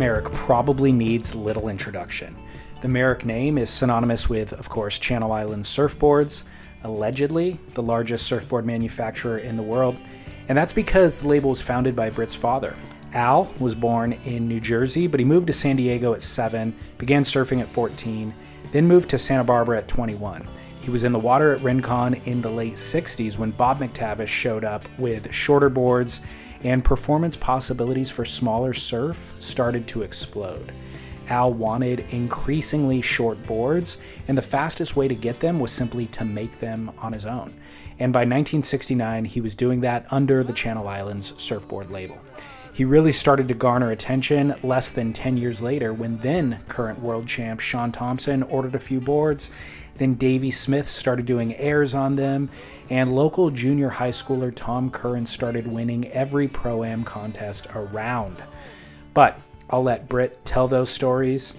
[0.00, 2.34] Merrick probably needs little introduction.
[2.80, 6.44] The Merrick name is synonymous with, of course, Channel Islands surfboards,
[6.84, 9.98] allegedly the largest surfboard manufacturer in the world,
[10.48, 12.74] and that's because the label was founded by Britt's father.
[13.12, 17.22] Al was born in New Jersey, but he moved to San Diego at 7, began
[17.22, 18.32] surfing at 14,
[18.72, 20.48] then moved to Santa Barbara at 21.
[20.80, 24.64] He was in the water at Rincon in the late 60s when Bob McTavish showed
[24.64, 26.22] up with shorter boards
[26.62, 30.72] and performance possibilities for smaller surf started to explode.
[31.28, 36.24] Al wanted increasingly short boards, and the fastest way to get them was simply to
[36.24, 37.54] make them on his own.
[38.00, 42.20] And by 1969, he was doing that under the Channel Islands surfboard label.
[42.72, 47.26] He really started to garner attention less than 10 years later when then current world
[47.26, 49.50] champ Shaun Tomson ordered a few boards.
[50.00, 52.48] Then Davy Smith started doing airs on them,
[52.88, 58.42] and local junior high schooler Tom Curren started winning every pro am contest around.
[59.12, 61.52] But I'll let Britt tell those stories.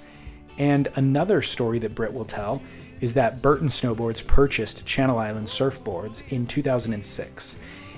[0.57, 2.63] And another story that Britt will tell
[2.99, 7.57] is that Burton Snowboards purchased Channel Island surfboards in 2006.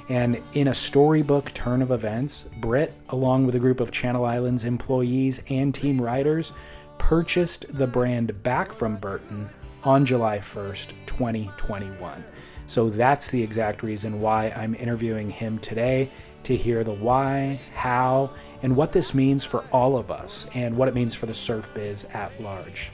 [0.10, 4.66] And in a storybook turn of events, Britt, along with a group of Channel Islands
[4.66, 6.52] employees and team riders,
[6.98, 9.48] purchased the brand back from Burton
[9.84, 12.24] on July 1st, 2021.
[12.68, 16.10] So that's the exact reason why I'm interviewing him today
[16.44, 20.88] to hear the why, how, and what this means for all of us and what
[20.88, 22.92] it means for the surf biz at large.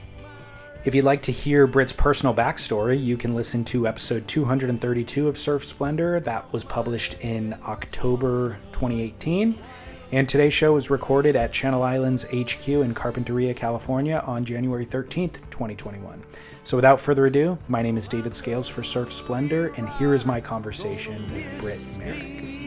[0.82, 5.36] If you'd like to hear Britt's personal backstory, you can listen to episode 232 of
[5.36, 9.58] Surf Splendor that was published in October 2018.
[10.12, 15.34] And today's show was recorded at Channel Islands HQ in Carpinteria, California on January 13th,
[15.50, 16.20] 2021.
[16.64, 20.26] So without further ado, my name is David Scales for Surf Splendor, and here is
[20.26, 22.59] my conversation with Britt Merrick.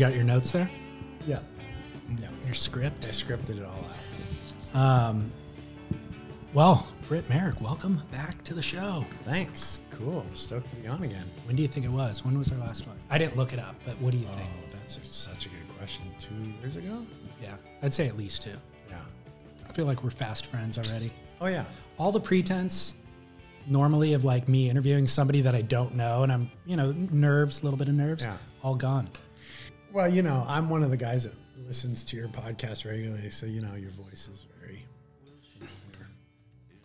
[0.00, 0.70] You got your notes there?
[1.26, 1.40] Yeah,
[2.46, 3.04] Your script?
[3.06, 3.84] I scripted it all
[4.74, 5.10] out.
[5.10, 5.30] Um,
[6.54, 9.04] well, Britt Merrick, welcome back to the show.
[9.24, 9.80] Thanks.
[9.90, 10.24] Cool.
[10.32, 11.26] Stoked to be on again.
[11.44, 12.24] When do you think it was?
[12.24, 12.96] When was our last one?
[13.10, 14.48] I didn't look it up, but what do you Oh, think?
[14.50, 16.06] Oh, that's a, such a good question.
[16.18, 16.32] Two
[16.62, 17.04] years ago?
[17.42, 18.56] Yeah, I'd say at least two.
[18.88, 18.96] Yeah.
[19.68, 21.12] I feel like we're fast friends already.
[21.42, 21.66] Oh yeah.
[21.98, 22.94] All the pretense
[23.66, 27.60] normally of like me interviewing somebody that I don't know and I'm, you know, nerves,
[27.60, 28.38] a little bit of nerves, Yeah.
[28.62, 29.06] all gone.
[29.92, 31.34] Well, you know, I'm one of the guys that
[31.66, 34.84] listens to your podcast regularly, so you know your voice is very.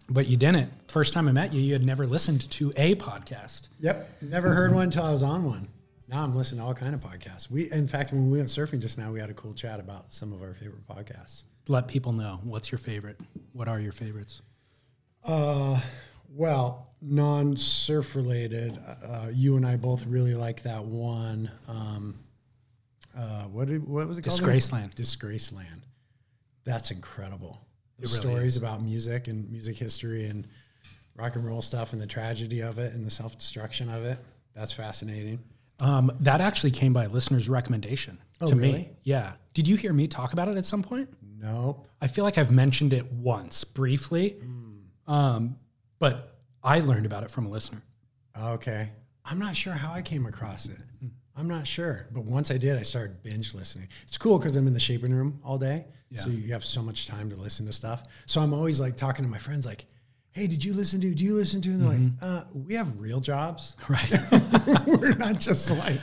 [0.10, 0.72] But you didn't.
[0.88, 3.70] First time I met you, you had never listened to a podcast.
[3.80, 4.22] Yep.
[4.22, 5.68] Never heard one until I was on one.
[6.08, 7.50] Now I'm listening to all kind of podcasts.
[7.50, 10.14] We, in fact, when we went surfing just now, we had a cool chat about
[10.14, 11.44] some of our favorite podcasts.
[11.68, 13.20] Let people know what's your favorite.
[13.54, 14.42] What are your favorites?
[15.24, 15.80] Uh,
[16.30, 18.80] well, non-surf related.
[19.04, 21.52] Uh, you and I both really like that one.
[21.68, 22.16] Um,
[23.16, 24.40] uh, what did, what was it called?
[24.42, 24.94] Disgraceland.
[24.96, 25.82] Disgraceland.
[26.66, 27.60] That's incredible.
[28.00, 30.48] The really stories about music and music history and
[31.16, 34.18] rock and roll stuff and the tragedy of it and the self-destruction of it.
[34.54, 35.40] That's fascinating.
[35.80, 38.92] Um, that actually came by a listener's recommendation Oh, to me.
[39.04, 39.34] Yeah.
[39.54, 41.10] Did you hear me talk about it at some point?
[41.40, 41.88] Nope.
[42.02, 45.12] I feel like I've mentioned it once briefly, Hmm.
[45.14, 45.56] um,
[46.00, 47.82] but I learned about it from a listener.
[48.38, 48.90] Okay.
[49.24, 50.78] I'm not sure how I came across it.
[51.38, 52.08] I'm not sure.
[52.12, 53.88] But once I did, I started binge listening.
[54.04, 55.86] It's cool because I'm in the shaping room all day.
[56.18, 58.04] So you have so much time to listen to stuff.
[58.26, 59.86] So I'm always like talking to my friends, like,
[60.32, 61.70] hey, did you listen to, do you listen to?
[61.70, 63.76] And they're like, uh, we have real jobs.
[63.90, 64.14] Right.
[64.88, 66.00] We're not just like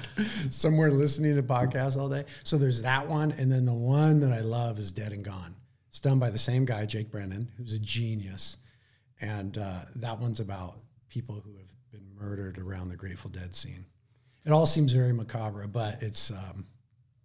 [0.50, 2.24] somewhere listening to podcasts all day.
[2.42, 3.32] So there's that one.
[3.32, 5.54] And then the one that I love is Dead and Gone.
[5.88, 8.58] It's done by the same guy, Jake Brennan, who's a genius.
[9.20, 10.76] And uh, that one's about
[11.08, 13.84] people who have been murdered around the Grateful Dead scene.
[14.44, 16.66] It all seems very macabre, but it's um,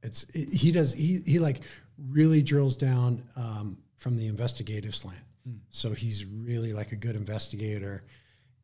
[0.03, 1.61] it's it, he does he he like
[2.09, 5.19] really drills down um, from the investigative slant.
[5.69, 8.03] So he's really like a good investigator,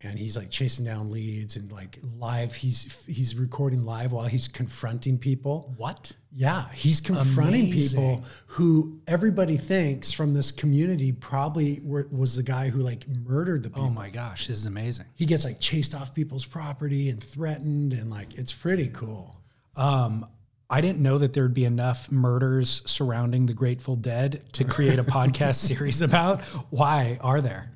[0.04, 2.54] and he's like chasing down leads and like live.
[2.54, 5.74] He's he's recording live while he's confronting people.
[5.78, 6.12] what?
[6.36, 8.00] Yeah, he's confronting Amazing.
[8.00, 13.62] people who everybody thinks from this community probably were, was the guy who like murdered
[13.64, 13.84] the people.
[13.86, 15.06] Oh my gosh, this is amazing.
[15.16, 19.38] He gets like chased off people's property and threatened, and like it's pretty cool.
[19.76, 20.26] Um,
[20.70, 25.04] I didn't know that there'd be enough murders surrounding the Grateful Dead to create a
[25.18, 26.42] podcast series about.
[26.72, 27.72] Why are there?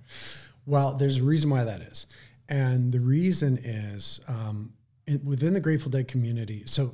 [0.67, 2.07] Well, there's a reason why that is.
[2.49, 4.73] And the reason is um,
[5.07, 6.63] it, within the Grateful Dead community.
[6.65, 6.93] So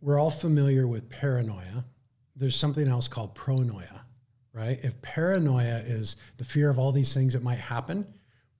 [0.00, 1.84] we're all familiar with paranoia.
[2.34, 4.00] There's something else called pronoia,
[4.54, 4.78] right?
[4.82, 8.06] If paranoia is the fear of all these things that might happen,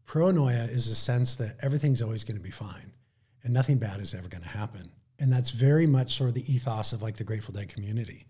[0.07, 2.93] pronoia is a sense that everything's always going to be fine
[3.45, 4.91] and nothing bad is ever going to happen.
[5.21, 8.27] And that's very much sort of the ethos of like the Grateful Dead community.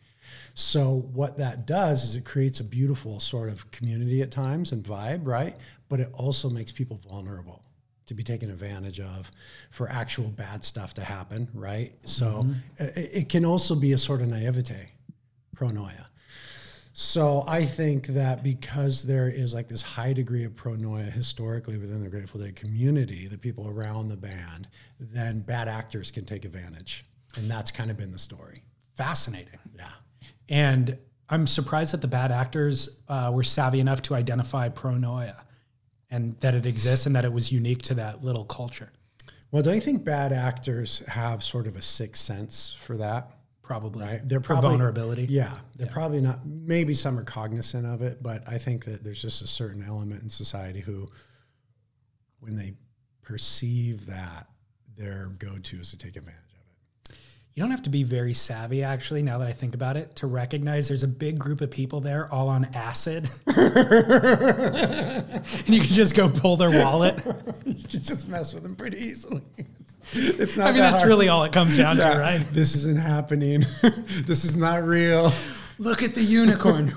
[0.55, 4.85] So what that does is it creates a beautiful sort of community at times and
[4.85, 5.57] vibe, right?
[5.89, 7.63] But it also makes people vulnerable
[8.07, 9.31] to be taken advantage of
[9.71, 11.93] for actual bad stuff to happen, right?
[12.03, 12.53] So mm-hmm.
[12.79, 14.91] it, it, can also be a sort of naivete,
[15.57, 16.07] pronoia.
[16.93, 22.05] So I think that because there is like this high degree of pronoia historically within
[22.05, 24.69] the Grateful Dead community, the people around the band,
[25.01, 27.05] then bad actors can take advantage.
[27.37, 28.63] And that's kind of been the story.
[28.97, 29.59] Fascinating.
[29.77, 29.91] Yeah.
[30.49, 30.99] And
[31.29, 35.37] I'm surprised that the bad actors uh, were savvy enough to identify pronoia
[36.11, 38.93] and that it exists and that it was unique to that little culture.
[39.51, 43.31] Well, don't you think bad actors have sort of a sixth sense for that?
[43.65, 44.21] probably right.
[44.25, 45.27] They're probably vulnerability.
[45.29, 45.93] Yeah, they're yeah.
[45.93, 46.47] probably not.
[46.47, 50.23] Maybe some are cognizant of it, but I think that there's just a certain element
[50.23, 51.09] in society who,
[52.41, 52.75] when they
[53.23, 54.47] perceive that,
[54.97, 56.41] their go-to is to take advantage.
[57.55, 59.23] You don't have to be very savvy, actually.
[59.23, 62.33] Now that I think about it, to recognize there's a big group of people there,
[62.35, 63.55] all on acid, and
[65.69, 67.25] you can just go pull their wallet.
[67.65, 69.41] you can just mess with them pretty easily.
[70.13, 70.67] it's not.
[70.67, 71.09] I mean, that that's hard.
[71.09, 72.45] really all it comes down to, right?
[72.51, 73.61] This isn't happening.
[74.27, 75.33] this is not real.
[75.79, 76.93] Look at the unicorn.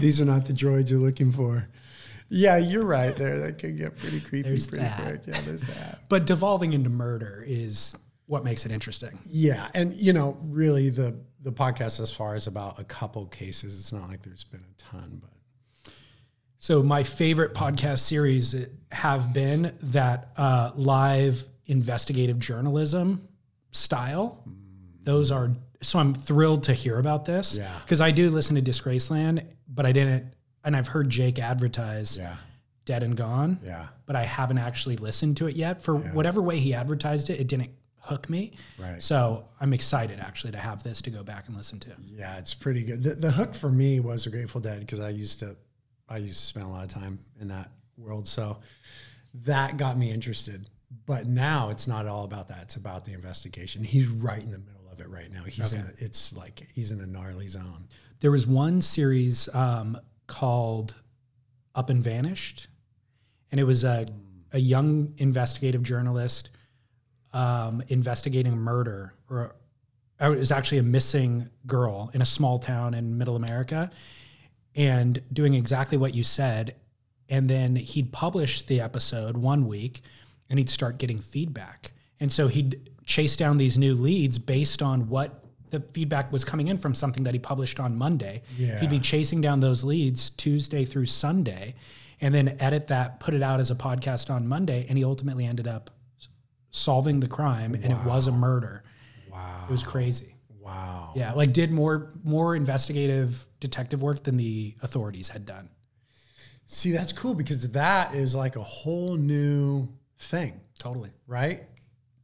[0.00, 1.68] These are not the droids you're looking for.
[2.30, 3.38] Yeah, you're right there.
[3.40, 5.02] That could get pretty creepy there's pretty that.
[5.02, 5.20] quick.
[5.26, 5.98] Yeah, there's that.
[6.08, 7.94] But devolving into murder is
[8.30, 9.18] what makes it interesting.
[9.28, 13.78] Yeah, and you know, really the the podcast as far as about a couple cases.
[13.80, 15.92] It's not like there's been a ton, but
[16.58, 18.54] so my favorite podcast series
[18.92, 23.26] have been that uh, live investigative journalism
[23.72, 24.44] style.
[25.02, 25.50] Those are
[25.82, 27.56] so I'm thrilled to hear about this.
[27.56, 27.72] Yeah.
[27.82, 32.36] Because I do listen to Disgraceland, but I didn't and I've heard Jake advertise yeah.
[32.84, 33.58] Dead and Gone.
[33.64, 33.88] Yeah.
[34.06, 35.82] But I haven't actually listened to it yet.
[35.82, 36.12] For yeah.
[36.12, 38.54] whatever way he advertised it, it didn't hook me.
[38.78, 39.02] Right.
[39.02, 41.90] So I'm excited actually to have this to go back and listen to.
[42.06, 43.02] Yeah, it's pretty good.
[43.02, 45.56] The, the hook for me was a Grateful Dead because I used to
[46.08, 48.26] I used to spend a lot of time in that world.
[48.26, 48.58] So
[49.42, 50.68] that got me interested.
[51.06, 52.62] But now it's not all about that.
[52.62, 53.84] It's about the investigation.
[53.84, 55.44] He's right in the middle of it right now.
[55.44, 55.82] He's okay.
[55.82, 55.86] in.
[55.86, 57.86] A, it's like he's in a gnarly zone.
[58.18, 59.96] There was one series um,
[60.26, 60.96] called
[61.76, 62.66] Up and Vanished,
[63.52, 64.04] and it was a
[64.52, 66.50] a young investigative journalist
[67.32, 69.54] um, investigating murder, or
[70.20, 73.90] it was actually a missing girl in a small town in Middle America,
[74.74, 76.76] and doing exactly what you said.
[77.28, 80.00] And then he'd publish the episode one week
[80.48, 81.92] and he'd start getting feedback.
[82.18, 86.68] And so he'd chase down these new leads based on what the feedback was coming
[86.68, 88.42] in from something that he published on Monday.
[88.58, 88.80] Yeah.
[88.80, 91.74] He'd be chasing down those leads Tuesday through Sunday
[92.20, 94.84] and then edit that, put it out as a podcast on Monday.
[94.88, 95.90] And he ultimately ended up
[96.70, 98.00] solving the crime and wow.
[98.00, 98.84] it was a murder.
[99.30, 99.64] Wow.
[99.68, 100.34] It was crazy.
[100.58, 101.12] Wow.
[101.16, 105.70] Yeah, like did more more investigative detective work than the authorities had done.
[106.66, 110.60] See, that's cool because that is like a whole new thing.
[110.78, 111.10] Totally.
[111.26, 111.64] Right?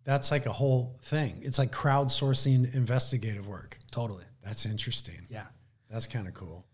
[0.04, 1.40] That's like a whole thing.
[1.42, 3.76] It's like crowdsourcing investigative work.
[3.90, 4.22] Totally.
[4.44, 5.26] That's interesting.
[5.28, 5.46] Yeah.
[5.90, 6.64] That's kind of cool.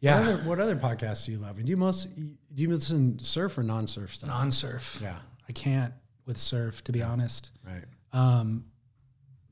[0.00, 0.20] Yeah.
[0.20, 1.56] What other, what other, podcasts do you love?
[1.56, 4.28] And do you most do you listen surf or non-surf stuff?
[4.28, 5.00] Non-surf.
[5.02, 5.18] Yeah.
[5.48, 5.92] I can't
[6.26, 7.10] with surf to be yeah.
[7.10, 7.50] honest.
[7.64, 7.84] Right.
[8.12, 8.64] Um,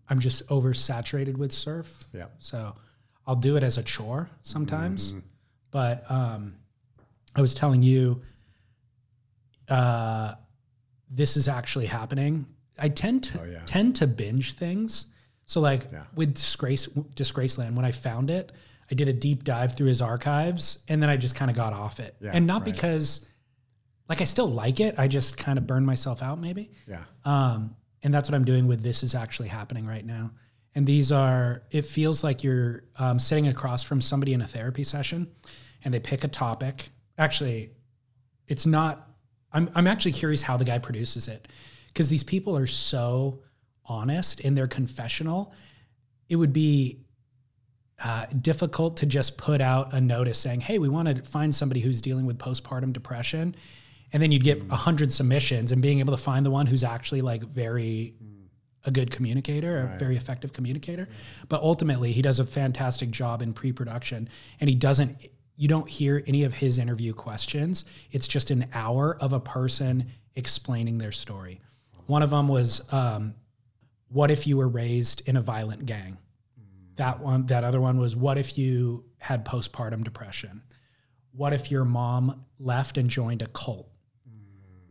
[0.08, 2.04] I'm just oversaturated with surf.
[2.12, 2.26] Yeah.
[2.38, 2.74] So
[3.26, 5.12] I'll do it as a chore sometimes.
[5.12, 5.26] Mm-hmm.
[5.70, 6.56] But um,
[7.34, 8.22] I was telling you,
[9.68, 10.34] uh,
[11.10, 12.46] this is actually happening.
[12.78, 13.62] I tend to oh, yeah.
[13.66, 15.06] tend to binge things.
[15.46, 16.04] So like yeah.
[16.14, 18.52] with Disgrace Disgraceland, when I found it,
[18.90, 21.72] I did a deep dive through his archives, and then I just kind of got
[21.72, 22.14] off it.
[22.20, 22.72] Yeah, and not right.
[22.72, 23.26] because,
[24.08, 24.98] like, I still like it.
[24.98, 26.70] I just kind of burned myself out, maybe.
[26.86, 27.04] Yeah.
[27.24, 30.30] Um, and that's what I'm doing with this is actually happening right now.
[30.74, 34.84] And these are, it feels like you're um, sitting across from somebody in a therapy
[34.84, 35.28] session
[35.84, 36.90] and they pick a topic.
[37.16, 37.70] Actually,
[38.46, 39.08] it's not,
[39.52, 41.48] I'm, I'm actually curious how the guy produces it
[41.88, 43.40] because these people are so
[43.86, 45.54] honest in their confessional.
[46.28, 47.04] It would be
[48.02, 51.80] uh, difficult to just put out a notice saying, hey, we want to find somebody
[51.80, 53.54] who's dealing with postpartum depression
[54.14, 56.84] and then you'd get a hundred submissions and being able to find the one who's
[56.84, 58.14] actually like very
[58.84, 61.08] a good communicator, a very effective communicator.
[61.48, 64.28] But ultimately, he does a fantastic job in pre-production,
[64.60, 65.16] and he doesn't.
[65.56, 67.84] You don't hear any of his interview questions.
[68.12, 70.06] It's just an hour of a person
[70.36, 71.60] explaining their story.
[72.06, 73.34] One of them was, um,
[74.08, 76.18] "What if you were raised in a violent gang?"
[76.96, 77.46] That one.
[77.46, 80.62] That other one was, "What if you had postpartum depression?"
[81.32, 83.90] What if your mom left and joined a cult?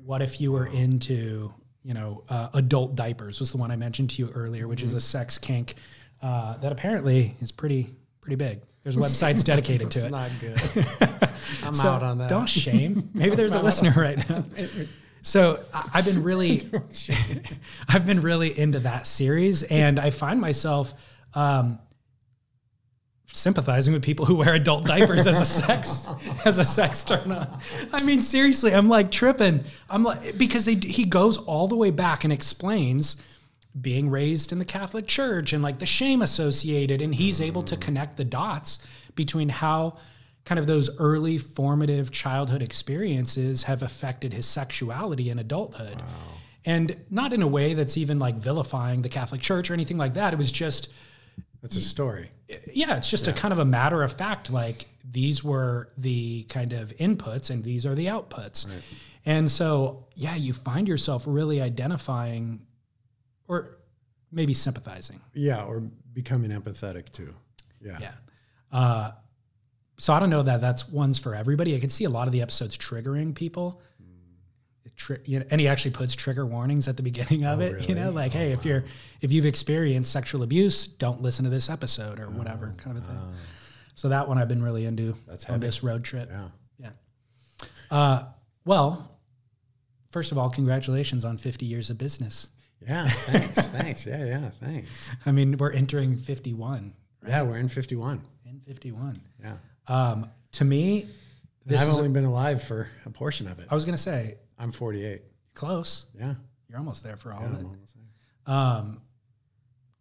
[0.05, 3.39] What if you were into, you know, uh, adult diapers?
[3.39, 5.75] Was the one I mentioned to you earlier, which is a sex kink
[6.21, 8.61] uh, that apparently is pretty pretty big.
[8.83, 10.11] There's websites dedicated to It's it.
[10.11, 11.29] not good.
[11.65, 12.29] I'm So out on that.
[12.29, 13.09] Don't shame.
[13.13, 14.43] Maybe there's a listener right now.
[15.21, 16.69] So I've been really,
[17.87, 20.93] I've been really into that series, and I find myself
[21.33, 21.79] um,
[23.33, 26.07] sympathizing with people who wear adult diapers as a sex
[26.45, 27.59] as a sex turn on.
[27.91, 29.63] I mean, seriously, I'm like tripping.
[29.89, 33.17] I'm like because they he goes all the way back and explains
[33.79, 37.75] being raised in the Catholic Church and like the shame associated, and he's able to
[37.75, 38.85] connect the dots
[39.15, 39.97] between how
[40.45, 46.03] kind of those early formative childhood experiences have affected his sexuality in adulthood.
[46.65, 50.13] And not in a way that's even like vilifying the Catholic Church or anything like
[50.13, 50.33] that.
[50.33, 50.89] It was just
[51.63, 52.29] That's a story.
[52.73, 54.51] yeah, it's just a kind of a matter of fact.
[54.51, 58.69] Like these were the kind of inputs and these are the outputs.
[59.25, 62.59] And so, yeah, you find yourself really identifying
[63.47, 63.77] or
[64.29, 65.21] maybe sympathizing.
[65.33, 65.79] Yeah, or
[66.11, 67.33] becoming empathetic too.
[67.81, 67.97] Yeah.
[68.01, 68.13] Yeah.
[68.71, 69.11] Uh,
[69.97, 71.75] so I don't know that that's ones for everybody.
[71.75, 73.81] I can see a lot of the episodes triggering people.
[74.95, 77.87] Tri- you know, and he actually puts trigger warnings at the beginning of it.
[77.89, 78.13] You know, really?
[78.15, 78.83] like, hey, if you're
[79.21, 83.07] if you've experienced sexual abuse, don't listen to this episode or whatever kind of a
[83.07, 83.17] thing.
[83.95, 85.65] So that one I've been really into That's on heavy.
[85.67, 86.29] this road trip.
[86.31, 86.47] Yeah.
[86.79, 87.67] Yeah.
[87.91, 88.23] Uh,
[88.65, 89.09] well,
[90.11, 92.49] first of all, congratulations on 50 years of business.
[92.85, 93.07] Yeah.
[93.07, 93.67] Thanks.
[93.69, 94.05] thanks.
[94.05, 94.25] Yeah.
[94.25, 94.49] Yeah.
[94.61, 94.89] Thanks.
[95.25, 96.93] I mean, we're entering 51
[97.27, 98.21] Yeah, we're in 51.
[98.45, 99.15] in 51.
[99.41, 99.53] Yeah.
[99.87, 101.07] Um, to me,
[101.65, 103.67] this I've only been alive for a portion of it.
[103.71, 105.21] I was gonna say I'm 48.
[105.55, 106.07] close.
[106.17, 106.35] Yeah.
[106.69, 107.67] You're almost there for all Yeah, of it.
[108.45, 109.01] Um,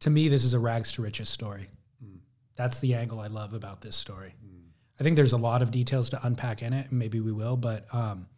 [0.00, 1.68] to me, this is a rags to riches story.
[2.02, 2.16] Hmm.
[2.56, 4.34] That's the angle I love about this story.
[5.00, 7.56] I think there's a lot of details to unpack in it, and maybe we will,
[7.56, 8.28] but um,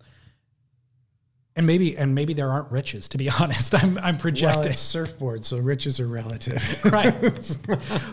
[1.56, 3.09] and maybe and maybe there aren't riches.
[3.11, 6.62] To be honest, I'm I'm Well, projecting it's surfboard, so riches are relative.
[6.92, 7.12] right,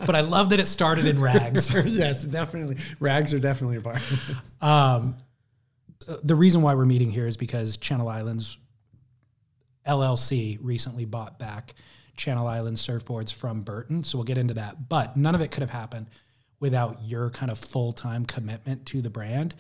[0.06, 1.74] but I love that it started in rags.
[1.86, 2.78] yes, definitely.
[3.00, 4.02] Rags are definitely a part.
[4.62, 5.16] Um,
[6.24, 8.58] the reason why we're meeting here is because Channel Islands
[9.86, 11.74] LLC recently bought back
[12.16, 14.04] Channel Islands surfboards from Burton.
[14.04, 14.90] So we'll get into that.
[14.90, 16.08] But none of it could have happened
[16.60, 19.56] without your kind of full time commitment to the brand.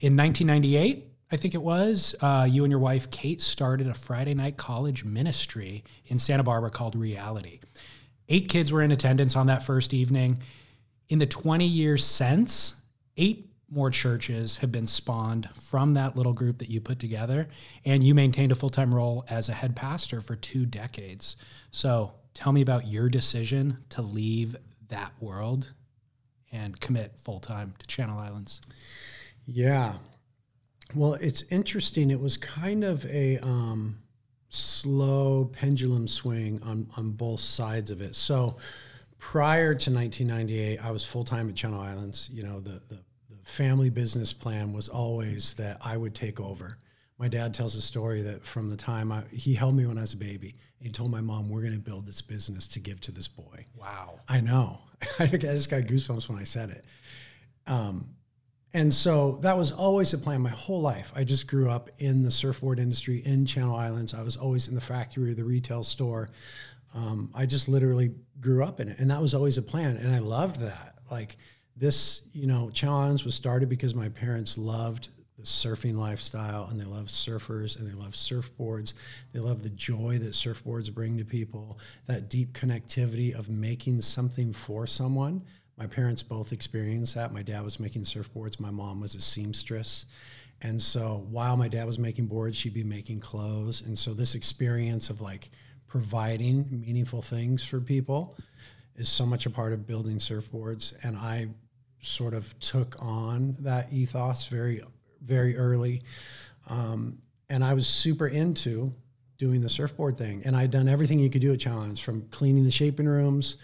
[0.00, 4.34] In 1998, I think it was, uh, you and your wife, Kate, started a Friday
[4.34, 7.58] night college ministry in Santa Barbara called Reality.
[8.28, 10.40] Eight kids were in attendance on that first evening.
[11.08, 12.80] In the 20 years since,
[13.16, 17.48] eight more churches have been spawned from that little group that you put together.
[17.84, 21.36] And you maintained a full time role as a head pastor for two decades.
[21.70, 24.54] So tell me about your decision to leave
[24.88, 25.72] that world
[26.52, 28.60] and commit full time to Channel Islands.
[29.46, 29.94] Yeah.
[30.94, 32.10] Well, it's interesting.
[32.10, 33.98] It was kind of a um,
[34.48, 38.14] slow pendulum swing on, on both sides of it.
[38.14, 38.56] So
[39.18, 42.30] prior to 1998, I was full time at Channel Islands.
[42.32, 43.05] You know, the, the, the
[43.46, 46.78] family business plan was always that I would take over.
[47.16, 50.02] My dad tells a story that from the time I, he held me when I
[50.02, 53.00] was a baby, he told my mom, We're going to build this business to give
[53.02, 53.64] to this boy.
[53.74, 54.18] Wow.
[54.28, 54.80] I know.
[55.20, 56.86] I just got goosebumps when I said it.
[57.68, 58.08] Um,
[58.74, 61.12] and so that was always the plan my whole life.
[61.14, 64.12] I just grew up in the surfboard industry in Channel Islands.
[64.12, 66.30] I was always in the factory or the retail store.
[66.94, 68.98] Um, I just literally grew up in it.
[68.98, 69.96] And that was always a plan.
[69.96, 70.96] And I loved that.
[71.10, 71.36] Like
[71.76, 76.84] this, you know, Islands was started because my parents loved the surfing lifestyle and they
[76.84, 78.94] love surfers and they love surfboards.
[79.32, 84.54] They love the joy that surfboards bring to people, that deep connectivity of making something
[84.54, 85.42] for someone.
[85.76, 87.34] My parents both experienced that.
[87.34, 90.06] My dad was making surfboards, my mom was a seamstress.
[90.62, 93.82] And so while my dad was making boards, she'd be making clothes.
[93.82, 95.50] And so this experience of like
[95.86, 98.38] providing meaningful things for people
[98.96, 100.94] is so much a part of building surfboards.
[101.04, 101.48] And I
[102.00, 104.82] sort of took on that ethos very,
[105.22, 106.02] very early.
[106.68, 108.92] Um, and I was super into
[109.38, 110.42] doing the surfboard thing.
[110.44, 113.56] And I'd done everything you could do at Challenge from cleaning the shaping rooms,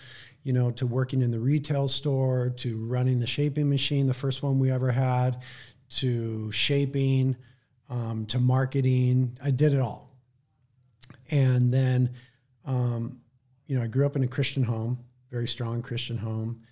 [0.42, 4.42] you know, to working in the retail store, to running the shaping machine, the first
[4.42, 5.42] one we ever had,
[5.90, 7.36] to shaping,
[7.88, 9.38] um, to marketing.
[9.42, 10.10] I did it all.
[11.30, 12.10] And then
[12.64, 13.20] um,
[13.66, 14.98] you know, I grew up in a Christian home,
[15.30, 16.62] very strong Christian home.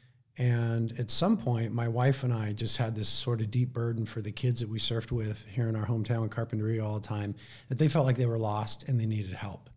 [0.40, 4.06] And at some point, my wife and I just had this sort of deep burden
[4.06, 7.06] for the kids that we surfed with here in our hometown in Carpinteria all the
[7.06, 7.35] time,
[7.68, 9.68] that they felt like they were lost and they needed help.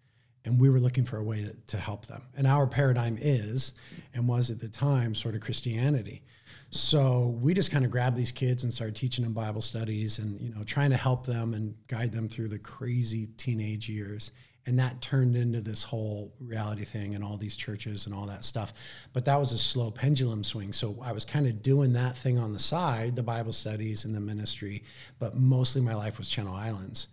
[0.45, 2.21] And we were looking for a way to, to help them.
[2.37, 3.73] And our paradigm is,
[4.13, 6.23] and was at the time, sort of Christianity.
[6.69, 10.39] So we just kind of grabbed these kids and started teaching them Bible studies and,
[10.39, 14.31] you know, trying to help them and guide them through the crazy teenage years
[14.65, 18.45] and that turned into this whole reality thing and all these churches and all that
[18.45, 18.73] stuff.
[19.11, 20.73] But that was a slow pendulum swing.
[20.73, 24.15] So i was kind of doing that thing on the side the bible studies and
[24.15, 24.83] the ministry
[25.19, 27.07] but mostly my life was channel islands.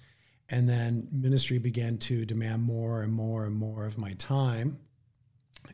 [0.48, 4.78] And then ministry began to demand more and more and more of my time.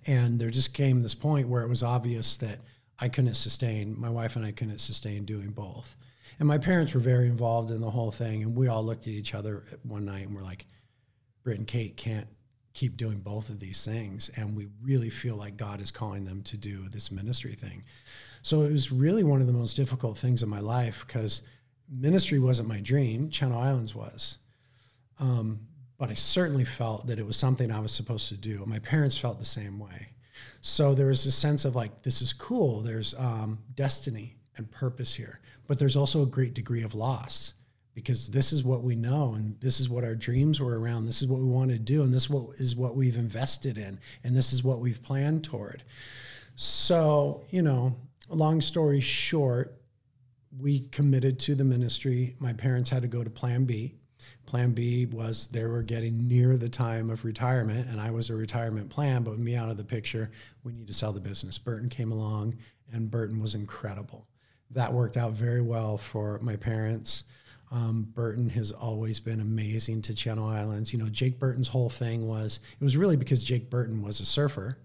[0.06, 2.58] And there just came this point where it was obvious that
[2.98, 5.94] i couldn't sustain my wife and i couldn't sustain doing both.
[6.38, 9.12] And my parents were very involved in the whole thing and we all looked at
[9.12, 10.64] each other one night and we're like
[11.46, 12.26] Britt and Kate can't
[12.74, 14.32] keep doing both of these things.
[14.34, 17.84] And we really feel like God is calling them to do this ministry thing.
[18.42, 21.42] So it was really one of the most difficult things in my life because
[21.88, 24.38] ministry wasn't my dream, Channel Islands was.
[25.20, 25.60] Um,
[25.98, 28.64] but I certainly felt that it was something I was supposed to do.
[28.66, 30.08] My parents felt the same way.
[30.62, 32.80] So there was a sense of like, this is cool.
[32.80, 35.38] There's um, destiny and purpose here,
[35.68, 37.54] but there's also a great degree of loss
[37.96, 41.22] because this is what we know and this is what our dreams were around this
[41.22, 43.98] is what we want to do and this is what is what we've invested in
[44.22, 45.82] and this is what we've planned toward.
[46.54, 47.96] So you know
[48.28, 49.80] long story short
[50.58, 52.36] we committed to the ministry.
[52.38, 53.94] My parents had to go to plan b.
[54.44, 58.34] Plan b was they were getting near the time of retirement and i was a
[58.34, 60.30] retirement plan but with me out of the picture
[60.64, 61.56] we need to sell the business.
[61.56, 62.58] Burton came along
[62.92, 64.26] and burton was incredible.
[64.72, 67.24] That worked out very well for my parents
[67.70, 70.92] um, Burton has always been amazing to Channel Islands.
[70.92, 74.24] You know, Jake Burton's whole thing was it was really because Jake Burton was a
[74.24, 74.78] surfer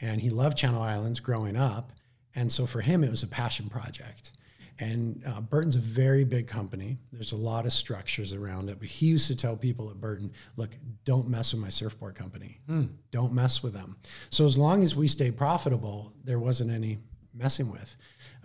[0.00, 1.92] and he loved Channel Islands growing up.
[2.34, 4.32] And so for him, it was a passion project.
[4.78, 6.96] And uh, Burton's a very big company.
[7.12, 8.78] There's a lot of structures around it.
[8.78, 10.70] But he used to tell people at Burton, look,
[11.04, 12.58] don't mess with my surfboard company.
[12.68, 12.88] Mm.
[13.10, 13.96] Don't mess with them.
[14.30, 16.98] So as long as we stayed profitable, there wasn't any
[17.34, 17.96] messing with.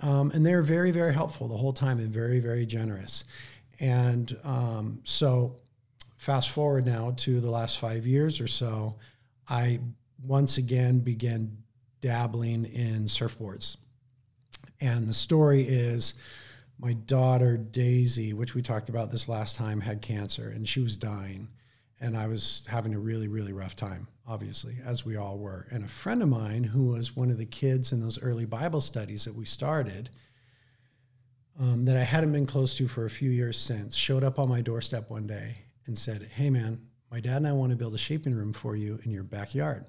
[0.02, 3.24] Um, and they're very, very helpful the whole time and very, very generous.
[3.80, 5.56] And um, so,
[6.16, 8.96] fast forward now to the last five years or so,
[9.48, 9.80] I
[10.26, 11.58] once again began
[12.02, 13.78] dabbling in surfboards.
[14.80, 16.16] And the story is
[16.80, 20.96] my daughter Daisy, which we talked about this last time, had cancer and she was
[20.96, 21.48] dying.
[22.00, 25.68] And I was having a really, really rough time, obviously, as we all were.
[25.72, 28.82] And a friend of mine, who was one of the kids in those early Bible
[28.82, 30.12] studies that we started,
[31.60, 34.50] um, that I hadn't been close to for a few years since showed up on
[34.50, 37.96] my doorstep one day and said, Hey, man, my dad and I want to build
[37.96, 39.86] a shaping room for you in your backyard.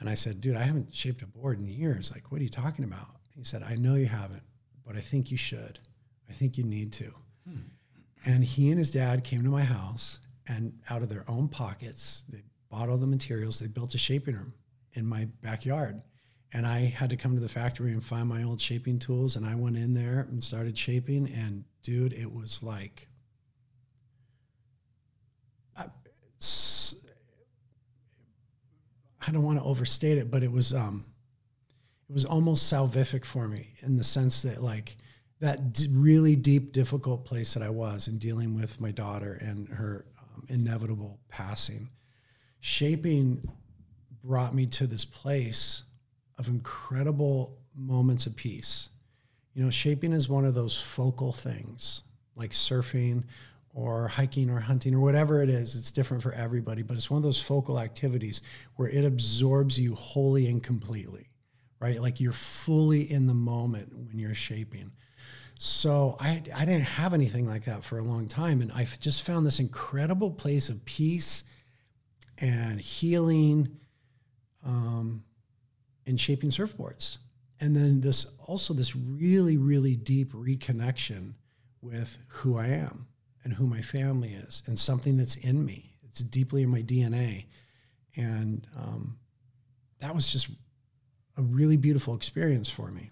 [0.00, 2.12] And I said, Dude, I haven't shaped a board in years.
[2.12, 3.16] Like, what are you talking about?
[3.34, 4.42] He said, I know you haven't,
[4.86, 5.78] but I think you should.
[6.28, 7.12] I think you need to.
[7.48, 7.58] Hmm.
[8.26, 12.24] And he and his dad came to my house and out of their own pockets,
[12.28, 14.54] they bought all the materials, they built a shaping room
[14.92, 16.02] in my backyard
[16.54, 19.34] and I had to come to the factory and find my old shaping tools.
[19.34, 21.28] And I went in there and started shaping.
[21.34, 23.08] And dude, it was like,
[25.76, 25.86] I,
[29.26, 31.04] I don't want to overstate it, but it was, um,
[32.08, 34.96] it was almost salvific for me in the sense that like
[35.40, 39.68] that d- really deep, difficult place that I was in dealing with my daughter and
[39.70, 41.90] her um, inevitable passing,
[42.60, 43.48] shaping
[44.22, 45.82] brought me to this place
[46.38, 48.90] of incredible moments of peace.
[49.54, 52.02] You know, shaping is one of those focal things,
[52.34, 53.24] like surfing
[53.72, 55.74] or hiking or hunting or whatever it is.
[55.76, 58.42] It's different for everybody, but it's one of those focal activities
[58.76, 61.30] where it absorbs you wholly and completely,
[61.80, 62.00] right?
[62.00, 64.92] Like you're fully in the moment when you're shaping.
[65.58, 68.60] So I, I didn't have anything like that for a long time.
[68.60, 71.44] And I just found this incredible place of peace
[72.38, 73.76] and healing.
[74.64, 75.24] Um,
[76.06, 77.18] in shaping surfboards.
[77.60, 81.34] And then this also this really, really deep reconnection
[81.80, 83.06] with who I am
[83.44, 85.94] and who my family is and something that's in me.
[86.08, 87.46] It's deeply in my DNA.
[88.16, 89.18] And um,
[90.00, 90.48] that was just
[91.36, 93.10] a really beautiful experience for me.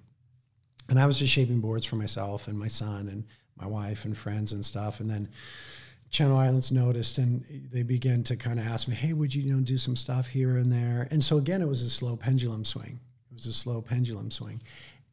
[0.88, 3.24] And I was just shaping boards for myself and my son and
[3.57, 5.00] my wife and friends and stuff.
[5.00, 5.28] And then
[6.12, 9.55] Channel Islands noticed and they began to kind of ask me, hey, would you, you
[9.55, 11.09] know, do some stuff here and there?
[11.11, 13.01] And so again, it was a slow pendulum swing.
[13.31, 14.62] It was a slow pendulum swing.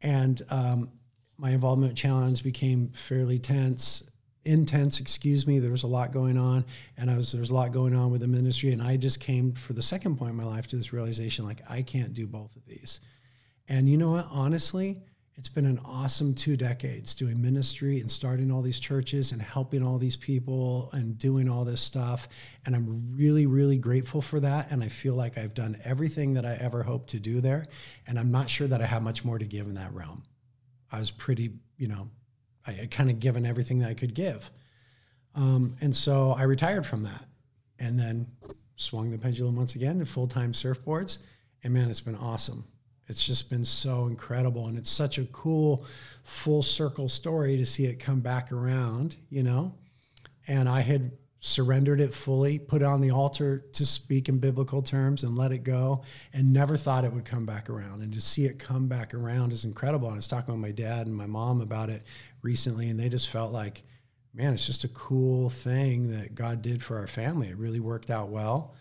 [0.02, 0.90] And um,
[1.38, 4.04] my involvement with Channel Islands became fairly tense
[4.44, 5.58] intense, excuse me.
[5.58, 6.64] There was a lot going on,
[6.96, 9.20] and I was there was a lot going on with the ministry, and I just
[9.20, 12.26] came for the second point in my life to this realization: like I can't do
[12.26, 13.00] both of these.
[13.68, 14.26] And you know what?
[14.30, 15.02] Honestly,
[15.40, 19.82] it's been an awesome two decades doing ministry and starting all these churches and helping
[19.82, 22.28] all these people and doing all this stuff.
[22.66, 24.70] And I'm really, really grateful for that.
[24.70, 27.64] And I feel like I've done everything that I ever hoped to do there.
[28.06, 30.24] And I'm not sure that I have much more to give in that realm.
[30.92, 32.10] I was pretty, you know,
[32.66, 34.50] I had kind of given everything that I could give.
[35.34, 37.24] Um, and so I retired from that
[37.78, 38.26] and then
[38.76, 41.16] swung the pendulum once again to full time surfboards.
[41.64, 42.66] And man, it's been awesome.
[43.10, 44.68] It's just been so incredible.
[44.68, 45.84] And it's such a cool
[46.22, 49.74] full circle story to see it come back around, you know?
[50.46, 54.80] And I had surrendered it fully, put it on the altar to speak in biblical
[54.80, 58.02] terms and let it go, and never thought it would come back around.
[58.02, 60.06] And to see it come back around is incredible.
[60.06, 62.04] And I was talking with my dad and my mom about it
[62.42, 63.82] recently, and they just felt like,
[64.32, 67.48] man, it's just a cool thing that God did for our family.
[67.48, 68.76] It really worked out well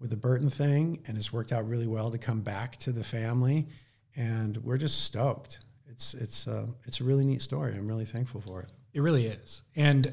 [0.00, 3.04] with the Burton thing, and it's worked out really well to come back to the
[3.04, 3.68] family,
[4.16, 5.60] and we're just stoked.
[5.88, 7.74] It's it's uh, it's a really neat story.
[7.74, 8.72] I'm really thankful for it.
[8.92, 10.12] It really is, and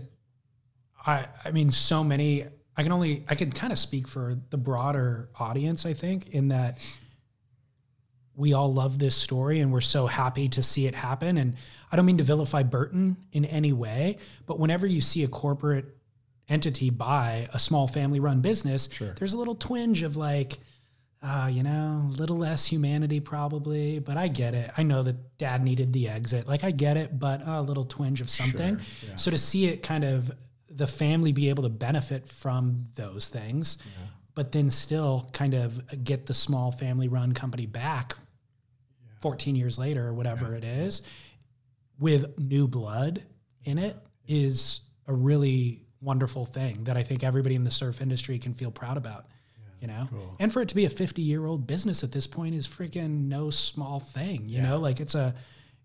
[1.06, 2.46] I I mean, so many.
[2.78, 5.86] I can only I can kind of speak for the broader audience.
[5.86, 6.80] I think in that
[8.36, 11.38] we all love this story and we're so happy to see it happen.
[11.38, 11.56] And
[11.92, 15.86] I don't mean to vilify Burton in any way, but whenever you see a corporate
[16.52, 19.14] entity buy a small family run business, Sure.
[19.18, 20.60] there's a little twinge of like,
[21.24, 24.72] uh, you know, a little less humanity probably, but I get it.
[24.78, 26.48] I know that dad needed the exit.
[26.48, 28.78] Like I get it, but uh, a little twinge of something.
[28.78, 29.16] Sure, yeah.
[29.16, 30.32] So to see it kind of
[30.70, 33.78] the family be able to benefit from those things,
[34.36, 38.16] but then still kind of get the small family run company back
[39.22, 41.02] 14 years later or whatever it is
[42.00, 43.22] with new blood
[43.64, 43.96] in it
[44.28, 48.72] is a really wonderful thing that I think everybody in the surf industry can feel
[48.72, 49.26] proud about.
[49.80, 50.36] you know, cool.
[50.40, 53.28] and for it to be a 50 year old business at this point is freaking
[53.28, 54.48] no small thing.
[54.48, 55.34] You know, like it's a,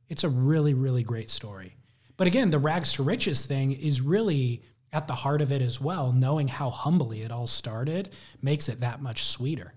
[0.09, 1.76] it's a really really great story.
[2.16, 5.81] But again, the rags to riches thing is really at the heart of it as
[5.81, 6.12] well.
[6.12, 9.74] Knowing how humbly it all started makes it that much sweeter.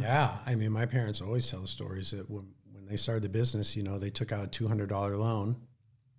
[0.00, 3.28] Yeah, I mean, my parents always tell the stories that when when they started the
[3.30, 5.56] business, you know, they took out a two hundred dollar loan,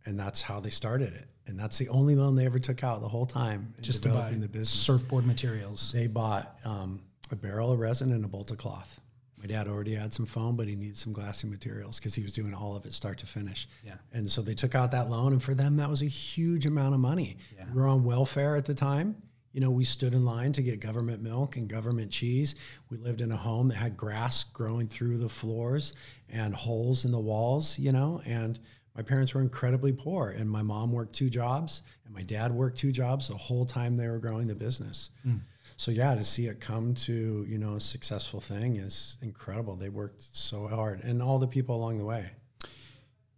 [0.06, 3.02] and that's how they started it, and that's the only loan they ever took out
[3.02, 4.70] the whole time Just to buy developing the business.
[4.70, 5.92] surfboard materials.
[5.92, 9.00] They bought um, a barrel of resin and a bolt of cloth.
[9.38, 12.32] My dad already had some foam, but he needed some glassing materials because he was
[12.32, 13.68] doing all of it start to finish.
[13.84, 13.96] Yeah.
[14.14, 16.94] And so they took out that loan, and for them, that was a huge amount
[16.94, 17.38] of money.
[17.58, 17.66] Yeah.
[17.74, 19.16] We were on welfare at the time.
[19.54, 22.56] You know, we stood in line to get government milk and government cheese.
[22.90, 25.94] We lived in a home that had grass growing through the floors
[26.30, 28.60] and holes in the walls, you know, and
[28.96, 30.30] my parents were incredibly poor.
[30.30, 33.96] And my mom worked two jobs, and my dad worked two jobs the whole time
[33.98, 35.10] they were growing the business.
[35.24, 35.38] Hmm.
[35.78, 39.76] So yeah, to see it come to you know a successful thing is incredible.
[39.76, 42.26] They worked so hard, and all the people along the way.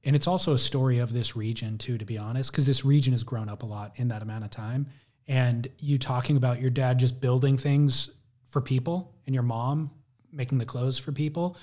[0.03, 3.13] and it's also a story of this region too to be honest because this region
[3.13, 4.85] has grown up a lot in that amount of time
[5.27, 8.09] and you talking about your dad just building things
[8.43, 9.89] for people and your mom
[10.31, 11.55] making the clothes for people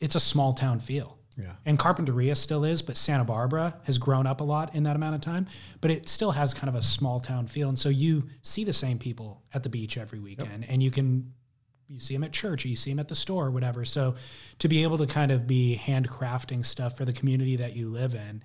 [0.00, 1.52] it's a small town feel Yeah.
[1.64, 5.14] and carpinteria still is but santa barbara has grown up a lot in that amount
[5.14, 5.46] of time
[5.80, 8.72] but it still has kind of a small town feel and so you see the
[8.72, 11.32] same people at the beach every weekend and you can
[11.92, 13.84] you see them at church, or you see them at the store, or whatever.
[13.84, 14.14] So
[14.60, 18.14] to be able to kind of be handcrafting stuff for the community that you live
[18.14, 18.42] in,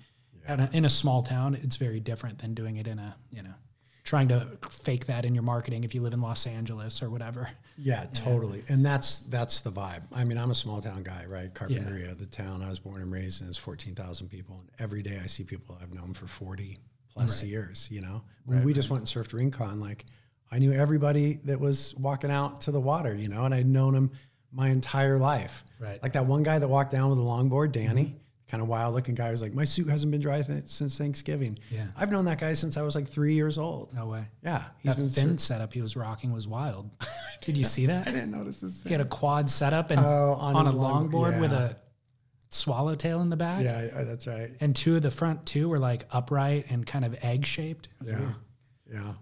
[0.47, 3.43] in, a, in a small town, it's very different than doing it in a you
[3.43, 3.53] know
[4.07, 7.49] trying to fake that in your marketing if you live in Los Angeles or whatever.
[7.77, 8.63] Yeah, totally.
[8.69, 10.03] And that's that's the vibe.
[10.13, 11.53] I mean, I'm a small town guy, right?
[11.53, 14.61] Carpinteria, the town I was born and raised in is 14,000 people.
[14.61, 16.77] And every day I see people I've known for 40
[17.13, 18.23] plus years, you know?
[18.45, 20.05] When we just went and surfed Rincon, like
[20.51, 23.93] I knew everybody that was walking out to the water, you know, and I'd known
[23.93, 24.11] them
[24.53, 25.65] my entire life.
[25.79, 26.01] Right.
[26.01, 28.17] Like that one guy that walked down with a longboard, Danny, mm-hmm.
[28.49, 31.59] Kind of wild looking guy who's like, my suit hasn't been dry th- since Thanksgiving.
[31.69, 31.87] Yeah.
[31.97, 33.93] I've known that guy since I was like three years old.
[33.93, 34.25] No way.
[34.43, 34.63] Yeah.
[34.79, 36.89] He's That been fin sur- setup he was rocking was wild.
[37.41, 38.07] Did you see that?
[38.07, 38.81] I didn't notice this.
[38.83, 41.71] He had a quad setup and Oh, on, on a long- longboard with yeah.
[41.71, 41.75] a
[42.49, 43.63] swallowtail in the back.
[43.63, 44.51] Yeah, I- that's right.
[44.61, 47.89] And two of the front two were like upright and kind of egg shaped.
[48.05, 48.33] Yeah.
[48.91, 49.13] Yeah.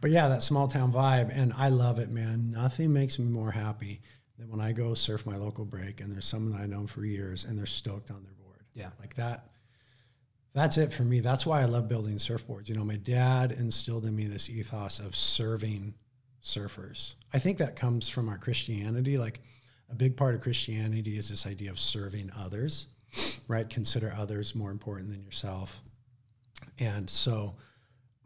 [0.00, 1.30] But yeah, that small town vibe.
[1.36, 2.52] And I love it, man.
[2.52, 4.00] Nothing makes me more happy
[4.40, 7.04] than when I go surf my local break and there's someone that I know for
[7.04, 8.64] years and they're stoked on their board.
[8.74, 8.88] Yeah.
[8.98, 9.46] Like that.
[10.54, 11.20] That's it for me.
[11.20, 12.68] That's why I love building surfboards.
[12.68, 15.94] You know, my dad instilled in me this ethos of serving
[16.42, 17.14] surfers.
[17.32, 19.18] I think that comes from our Christianity.
[19.18, 19.40] Like
[19.90, 22.86] a big part of Christianity is this idea of serving others,
[23.46, 23.68] right?
[23.68, 25.82] Consider others more important than yourself.
[26.78, 27.56] And so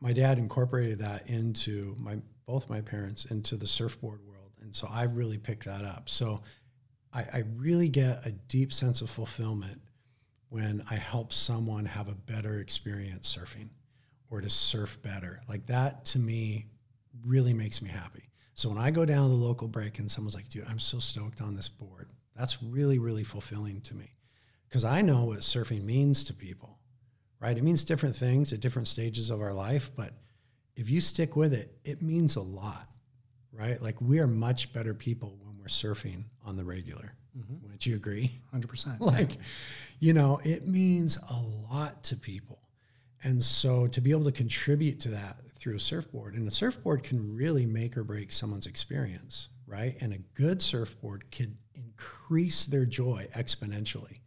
[0.00, 4.33] my dad incorporated that into my both my parents into the surfboard world.
[4.74, 6.08] So I really pick that up.
[6.08, 6.42] So
[7.12, 9.80] I, I really get a deep sense of fulfillment
[10.48, 13.68] when I help someone have a better experience surfing
[14.30, 15.40] or to surf better.
[15.48, 16.66] Like that to me
[17.24, 18.30] really makes me happy.
[18.54, 20.98] So when I go down to the local break and someone's like, dude, I'm so
[20.98, 24.10] stoked on this board, that's really, really fulfilling to me
[24.68, 26.78] because I know what surfing means to people,
[27.38, 27.56] right?
[27.56, 30.14] It means different things at different stages of our life, but
[30.74, 32.88] if you stick with it, it means a lot,
[33.56, 33.80] right?
[33.80, 37.14] Like we are much better people when we're surfing on the regular.
[37.38, 37.62] Mm-hmm.
[37.62, 38.30] Wouldn't you agree?
[38.54, 38.96] 100%.
[39.00, 39.38] like,
[40.00, 42.58] you know, it means a lot to people.
[43.22, 47.02] And so to be able to contribute to that through a surfboard, and a surfboard
[47.02, 49.96] can really make or break someone's experience, right?
[50.00, 54.18] And a good surfboard could increase their joy exponentially.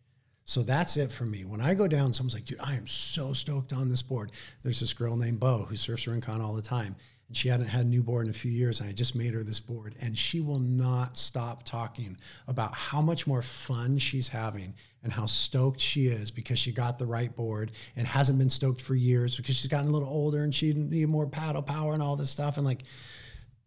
[0.45, 1.43] So that's it for me.
[1.43, 4.31] When I go down, someone's like, dude, I am so stoked on this board.
[4.63, 6.95] There's this girl named Bo who surfs Rincon all the time.
[7.27, 9.33] And she hadn't had a new board in a few years, and I just made
[9.33, 9.95] her this board.
[9.99, 12.15] And she will not stop talking
[12.47, 16.97] about how much more fun she's having and how stoked she is because she got
[16.97, 20.43] the right board and hasn't been stoked for years because she's gotten a little older
[20.43, 22.57] and she needed more paddle power and all this stuff.
[22.57, 22.83] And like,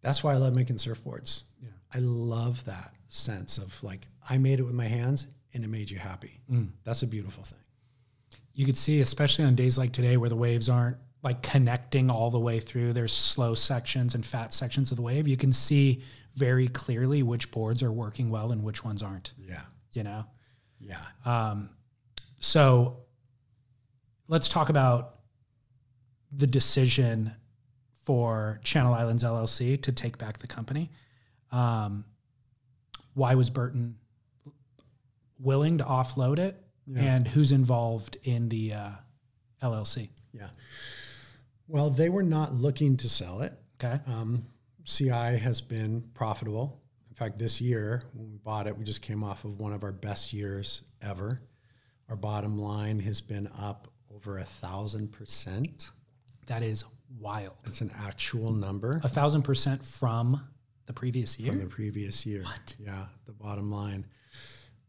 [0.01, 1.43] that's why I love making surfboards.
[1.61, 1.69] Yeah.
[1.93, 5.89] I love that sense of like, I made it with my hands and it made
[5.89, 6.41] you happy.
[6.51, 6.69] Mm.
[6.83, 7.59] That's a beautiful thing.
[8.53, 12.31] You could see, especially on days like today where the waves aren't like connecting all
[12.31, 15.27] the way through, there's slow sections and fat sections of the wave.
[15.27, 16.01] You can see
[16.35, 19.33] very clearly which boards are working well and which ones aren't.
[19.37, 19.61] Yeah.
[19.91, 20.25] You know?
[20.79, 21.03] Yeah.
[21.25, 21.69] Um,
[22.39, 22.97] so
[24.27, 25.19] let's talk about
[26.31, 27.33] the decision
[28.01, 30.89] for Channel Islands LLC to take back the company.
[31.51, 32.05] Um,
[33.13, 33.97] why was Burton
[35.37, 37.01] willing to offload it, yeah.
[37.01, 38.89] and who's involved in the uh,
[39.61, 40.09] LLC?
[40.31, 40.47] Yeah.
[41.71, 43.53] Well, they were not looking to sell it.
[43.81, 43.97] Okay.
[44.05, 44.43] Um,
[44.83, 45.07] CI
[45.37, 46.81] has been profitable.
[47.09, 49.85] In fact, this year when we bought it, we just came off of one of
[49.85, 51.41] our best years ever.
[52.09, 55.91] Our bottom line has been up over a thousand percent.
[56.47, 56.83] That is
[57.19, 57.55] wild.
[57.65, 58.99] It's an actual number.
[59.05, 60.45] A thousand percent from
[60.87, 61.53] the previous year.
[61.53, 62.43] From the previous year.
[62.43, 62.75] What?
[62.79, 64.05] Yeah, the bottom line.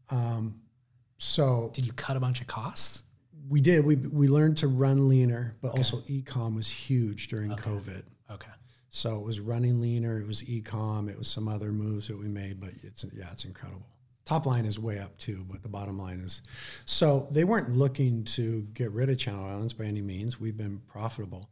[0.09, 0.59] Um,
[1.17, 3.05] so did you cut a bunch of costs?
[3.49, 3.85] We did.
[3.85, 5.79] We we learned to run leaner, but okay.
[5.79, 7.69] also ecom was huge during okay.
[7.69, 8.03] COVID.
[8.31, 8.51] Okay.
[8.89, 10.19] So it was running leaner.
[10.19, 11.09] It was ecom.
[11.09, 13.87] It was some other moves that we made, but it's yeah, it's incredible.
[14.25, 16.41] Top line is way up too, but the bottom line is
[16.85, 20.39] so they weren't looking to get rid of Channel Islands by any means.
[20.39, 21.49] We've been profitable,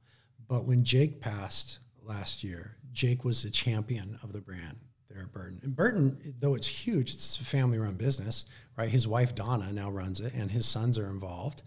[0.48, 4.78] but when Jake passed last year, Jake was the champion of the brand
[5.10, 5.60] there at Burton.
[5.64, 8.46] And Burton, though it's huge, it's a family-run business,
[8.78, 8.90] right?
[8.90, 11.64] His wife Donna now runs it, and his sons are involved,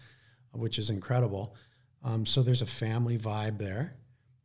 [0.54, 1.54] which is incredible.
[2.02, 3.96] Um, so there's a family vibe there.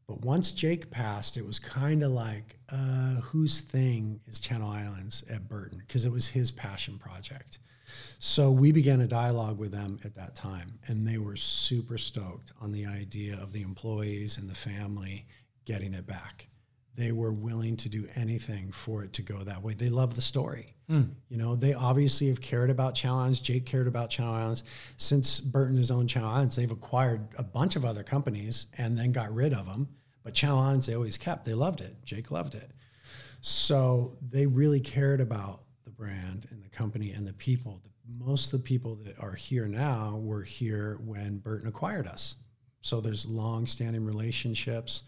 [0.07, 5.23] But once Jake passed, it was kind of like, uh, whose thing is Channel Islands
[5.29, 5.83] at Burton?
[5.85, 7.59] Because it was his passion project.
[8.17, 12.53] So we began a dialogue with them at that time, and they were super stoked
[12.59, 15.27] on the idea of the employees and the family
[15.65, 16.48] getting it back
[16.99, 19.73] they were willing to do anything for it to go that way.
[19.73, 20.75] They love the story.
[20.89, 21.11] Mm.
[21.29, 23.39] You know, they obviously have cared about Channel Islands.
[23.39, 24.63] Jake cared about Channel Islands.
[24.97, 29.13] Since Burton has owned Channel Islands, they've acquired a bunch of other companies and then
[29.13, 29.87] got rid of them.
[30.23, 31.45] But Channel Islands, they always kept.
[31.45, 31.95] They loved it.
[32.03, 32.71] Jake loved it.
[33.39, 37.79] So they really cared about the brand and the company and the people.
[38.17, 42.35] Most of the people that are here now were here when Burton acquired us.
[42.81, 45.03] So there's long-standing relationships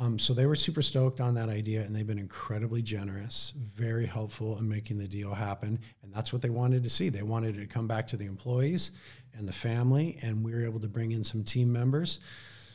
[0.00, 4.06] um, so they were super stoked on that idea, and they've been incredibly generous, very
[4.06, 5.78] helpful in making the deal happen.
[6.02, 7.10] And that's what they wanted to see.
[7.10, 8.92] They wanted to come back to the employees
[9.34, 12.20] and the family, and we were able to bring in some team members.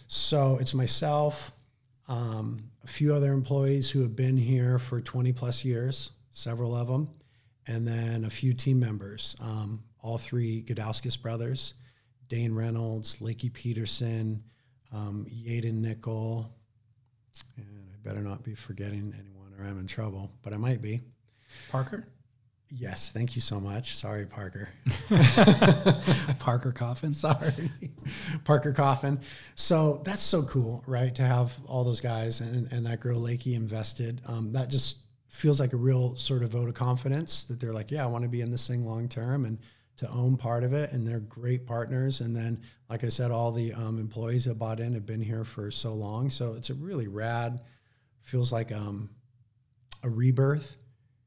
[0.07, 1.51] So it's myself,
[2.07, 6.87] um, a few other employees who have been here for 20 plus years, several of
[6.87, 7.09] them,
[7.65, 11.73] and then a few team members, um, all three Gudauskas brothers,
[12.27, 14.43] Dane Reynolds, Lakey Peterson,
[14.93, 16.53] um, Yaden Nickel,
[17.57, 21.01] and I better not be forgetting anyone or I'm in trouble, but I might be.
[21.69, 22.07] Parker?
[22.71, 23.95] Yes, thank you so much.
[23.95, 24.69] Sorry, Parker.
[26.39, 27.13] Parker Coffin.
[27.13, 27.71] Sorry,
[28.43, 29.19] Parker Coffin.
[29.53, 31.13] So that's so cool, right?
[31.15, 34.21] To have all those guys and, and that girl Lakey invested.
[34.27, 37.91] Um, that just feels like a real sort of vote of confidence that they're like,
[37.91, 39.59] yeah, I want to be in this thing long term and
[39.97, 40.91] to own part of it.
[40.91, 42.21] And they're great partners.
[42.21, 45.43] And then like I said, all the um, employees that bought in have been here
[45.43, 46.29] for so long.
[46.29, 47.61] So it's a really rad,
[48.21, 49.09] feels like um,
[50.03, 50.77] a rebirth.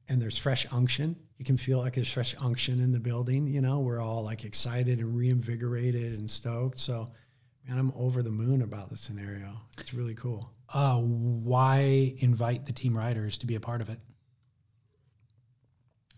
[0.08, 1.16] And there's fresh unction.
[1.36, 3.46] You can feel like there's fresh unction in the building.
[3.46, 6.78] You know, we're all like excited and reinvigorated and stoked.
[6.78, 7.10] So,
[7.68, 9.60] man, I'm over the moon about the scenario.
[9.78, 10.50] It's really cool.
[10.72, 13.98] Uh, why invite the team riders to be a part of it?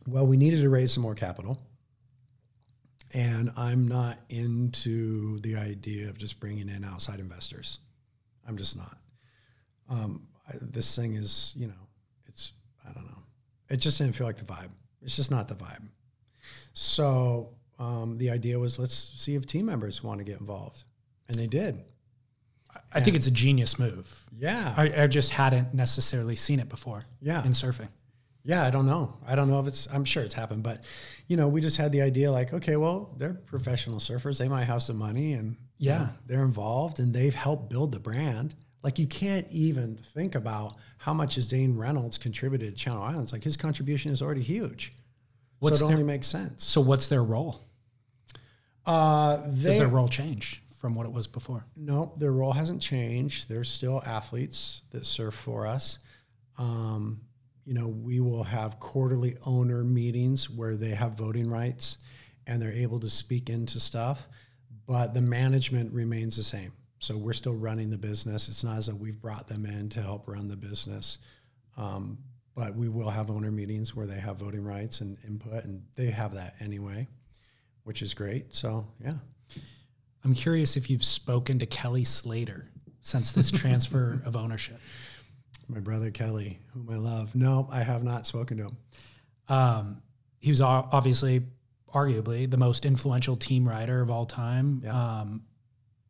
[0.06, 1.60] Well, we needed to raise some more capital.
[3.12, 7.78] And I'm not into the idea of just bringing in outside investors.
[8.46, 8.96] I'm just not.
[9.88, 11.72] Um, I, this thing is, you know,
[12.26, 12.52] it's,
[12.88, 13.18] I don't know.
[13.68, 14.70] It just didn't feel like the vibe.
[15.02, 15.82] It's just not the vibe.
[16.72, 20.84] So um, the idea was let's see if team members want to get involved.
[21.28, 21.82] And they did.
[22.92, 24.24] I think it's a genius move.
[24.36, 24.74] Yeah.
[24.76, 27.44] I, I just hadn't necessarily seen it before Yeah.
[27.44, 27.88] in surfing.
[28.42, 29.16] Yeah, I don't know.
[29.26, 29.86] I don't know if it's.
[29.92, 30.82] I'm sure it's happened, but
[31.30, 34.36] you know, we just had the idea like, okay, well, they're professional surfers.
[34.36, 35.98] They might have some money, and you Yeah.
[35.98, 38.56] know, they're involved, and they've helped build the brand.
[38.82, 43.32] Like you can't even think about how much has Dane Reynolds contributed to Channel Islands.
[43.32, 44.92] Like his contribution is already huge.
[45.60, 46.64] What's so it their- only makes sense.
[46.64, 47.60] So what's their role?
[48.84, 51.64] Uh, Does their role change from what it was before?
[51.76, 53.48] Nope, their role hasn't changed.
[53.48, 55.98] They're still athletes that surf for us.
[56.58, 57.20] Um,
[57.64, 61.98] you know, we will have quarterly owner meetings where they have voting rights
[62.46, 64.28] and they're able to speak into stuff,
[64.86, 66.72] but the management remains the same.
[66.98, 68.48] So we're still running the business.
[68.48, 71.18] It's not as though we've brought them in to help run the business.
[71.76, 72.18] Um,
[72.54, 76.06] but we will have owner meetings where they have voting rights and input, and they
[76.06, 77.06] have that anyway,
[77.84, 78.54] which is great.
[78.54, 79.14] So, yeah.
[80.24, 82.66] I'm curious if you've spoken to Kelly Slater
[83.00, 84.78] since this transfer of ownership.
[85.72, 87.34] My brother Kelly, whom I love.
[87.34, 88.76] No, I have not spoken to him.
[89.48, 90.02] Um,
[90.40, 91.42] he was obviously,
[91.94, 95.20] arguably, the most influential team rider of all time Yeah.
[95.20, 95.42] um,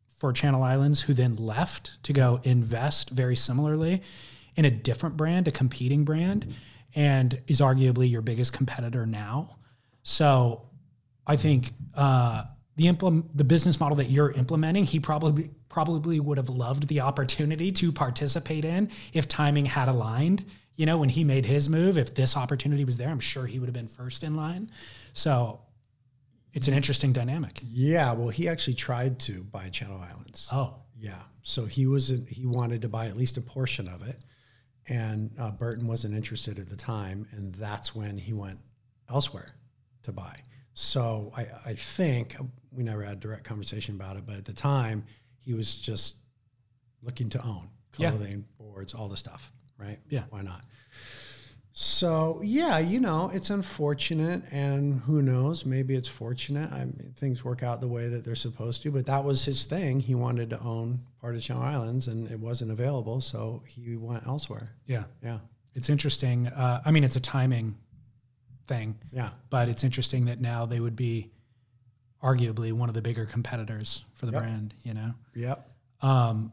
[0.07, 4.01] for Channel Islands, who then left to go invest very similarly
[4.55, 6.53] in a different brand, a competing brand,
[6.95, 9.57] and is arguably your biggest competitor now.
[10.03, 10.63] So
[11.25, 12.43] I think uh,
[12.75, 17.01] the implement the business model that you're implementing, he probably probably would have loved the
[17.01, 20.45] opportunity to participate in if timing had aligned.
[20.75, 23.59] You know, when he made his move, if this opportunity was there, I'm sure he
[23.59, 24.71] would have been first in line.
[25.13, 25.61] So
[26.53, 27.59] it's an interesting dynamic.
[27.63, 30.47] Yeah, well, he actually tried to buy Channel Islands.
[30.51, 34.23] Oh, Yeah, so he was he wanted to buy at least a portion of it,
[34.87, 38.59] and uh, Burton wasn't interested at the time, and that's when he went
[39.09, 39.55] elsewhere
[40.03, 40.41] to buy.
[40.73, 42.35] So I, I think
[42.71, 45.05] we never had a direct conversation about it, but at the time
[45.37, 46.15] he was just
[47.03, 48.11] looking to own Yeah.
[48.11, 49.99] clothing, boards, all the stuff, right?
[50.09, 50.23] Yeah.
[50.29, 50.63] why not?
[51.73, 55.65] So yeah, you know, it's unfortunate, and who knows?
[55.65, 56.69] Maybe it's fortunate.
[56.71, 58.91] I mean, things work out the way that they're supposed to.
[58.91, 60.01] But that was his thing.
[60.01, 64.27] He wanted to own part of Channel Islands, and it wasn't available, so he went
[64.27, 64.75] elsewhere.
[64.85, 65.05] yeah.
[65.23, 65.39] Yeah,
[65.73, 66.47] It's interesting.
[66.47, 67.77] Uh, I mean, it's a timing
[68.71, 71.29] thing, yeah, but it's interesting that now they would be
[72.23, 74.41] arguably one of the bigger competitors for the Yep.
[74.41, 75.13] brand, you know?
[75.35, 75.69] yep.
[76.01, 76.51] Um,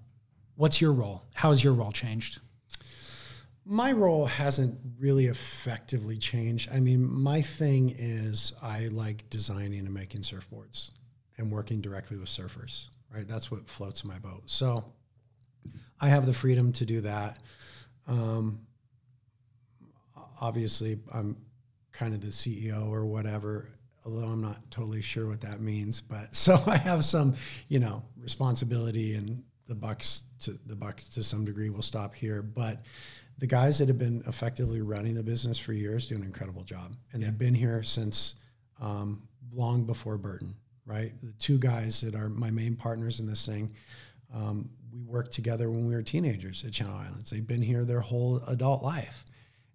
[0.56, 1.22] what's your role?
[1.34, 2.40] How has your role changed?
[3.64, 6.70] My role hasn't really effectively changed.
[6.72, 10.90] I mean, my thing is I like designing and making surfboards
[11.36, 13.28] and working directly with surfers, right?
[13.28, 14.42] That's what floats my boat.
[14.46, 14.84] So
[16.00, 17.38] I have the freedom to do that.
[18.06, 18.60] Um,
[20.40, 21.36] obviously, I'm
[21.92, 23.68] kind of the CEO or whatever,
[24.04, 26.00] although I'm not totally sure what that means.
[26.00, 27.34] But so I have some,
[27.68, 32.42] you know, responsibility, and the bucks to the bucks to some degree will stop here.
[32.42, 32.82] But
[33.38, 36.94] the guys that have been effectively running the business for years do an incredible job,
[37.12, 38.36] and they've been here since
[38.80, 39.22] um,
[39.52, 40.54] long before Burton.
[40.86, 43.74] Right, the two guys that are my main partners in this thing.
[44.34, 47.30] Um, we worked together when we were teenagers at Channel Islands.
[47.30, 49.24] They've been here their whole adult life.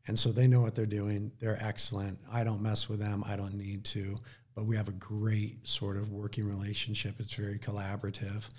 [0.07, 1.31] And so they know what they're doing.
[1.39, 2.19] They're excellent.
[2.31, 3.23] I don't mess with them.
[3.25, 4.17] I don't need to.
[4.55, 7.15] But we have a great sort of working relationship.
[7.19, 8.49] It's very collaborative.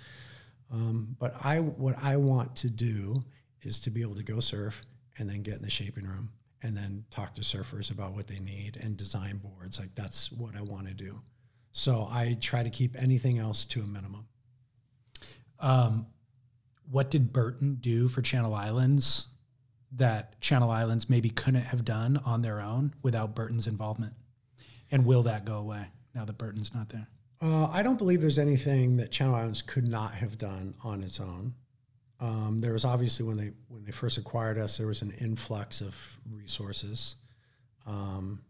[0.71, 3.21] Um, but I, what I want to do
[3.61, 4.81] is to be able to go surf
[5.17, 6.31] and then get in the shaping room
[6.63, 9.79] and then talk to surfers about what they need and design boards.
[9.79, 11.21] Like that's what I want to do.
[11.71, 14.25] So I try to keep anything else to a minimum.
[15.59, 16.07] Um,
[16.89, 19.27] what did Burton do for Channel Islands
[19.95, 24.13] that Channel Islands maybe couldn't have done on their own without Burton's involvement?
[24.91, 27.07] And will that go away now that Burton's not there?
[27.41, 31.19] Uh, I don't believe there's anything that Channel Islands could not have done on its
[31.19, 31.53] own.
[32.19, 35.81] Um, there was obviously when they when they first acquired us, there was an influx
[35.81, 35.95] of
[36.31, 37.15] resources.
[37.85, 38.41] Um,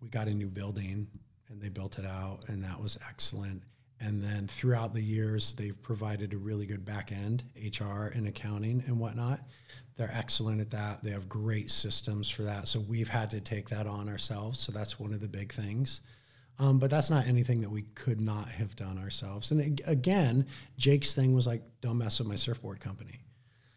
[0.00, 1.06] we got a new building,
[1.48, 3.62] and they built it out, and that was excellent.
[4.00, 8.82] And then throughout the years, they've provided a really good back end, HR and accounting
[8.86, 9.40] and whatnot.
[9.96, 11.02] They're excellent at that.
[11.02, 12.68] They have great systems for that.
[12.68, 14.58] So we've had to take that on ourselves.
[14.58, 16.00] So that's one of the big things.
[16.58, 19.50] Um, but that's not anything that we could not have done ourselves.
[19.50, 23.20] And again, Jake's thing was like, don't mess with my surfboard company.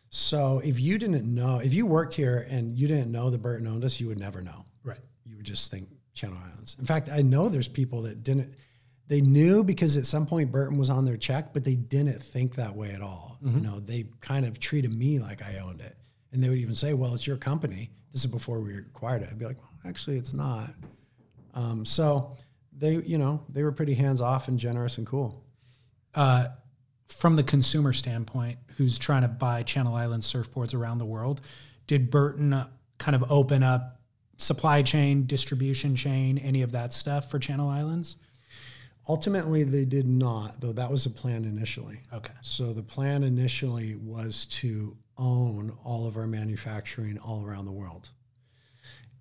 [0.10, 3.68] So if you didn't know, if you worked here and you didn't know that Burton
[3.68, 4.66] owned us, you would never know.
[4.84, 5.00] Right.
[5.26, 6.78] You would just think Channel Islands.
[6.80, 8.56] In fact, I know there's people that didn't.
[9.08, 12.56] They knew because at some point Burton was on their check, but they didn't think
[12.56, 13.38] that way at all.
[13.42, 15.96] You know, they kind of treated me like I owned it,
[16.36, 19.30] and they would even say, "Well, it's your company." This is before we acquired it.
[19.32, 20.70] I'd be like, well, "Actually, it's not."
[21.56, 22.38] Um, so
[22.78, 25.44] they, you know, they were pretty hands off and generous and cool.
[26.14, 26.48] uh,
[27.08, 31.42] from the consumer standpoint, who's trying to buy Channel Island surfboards around the world,
[31.88, 32.66] did Burton
[32.98, 34.02] kind of open up
[34.38, 38.16] supply chain, distribution chain, any of that stuff for Channel Islands?
[39.08, 40.74] Ultimately, they did not, though.
[40.74, 42.00] That was the plan initially.
[42.12, 42.34] Okay.
[42.42, 48.10] So the plan initially was to own all of our manufacturing all around the world.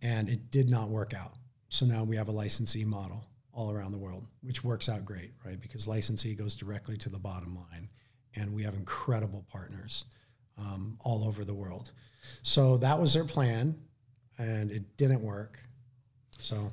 [0.02, 1.34] And it did not work out.
[1.68, 5.32] So now we have a licensee model all around the world, which works out great,
[5.44, 5.60] right?
[5.60, 7.88] Because licensee goes directly to the bottom line.
[8.36, 10.04] And we have incredible partners
[10.58, 11.92] um, all over the world.
[12.42, 13.76] So that was their plan,
[14.38, 15.58] and it didn't work.
[16.38, 16.70] So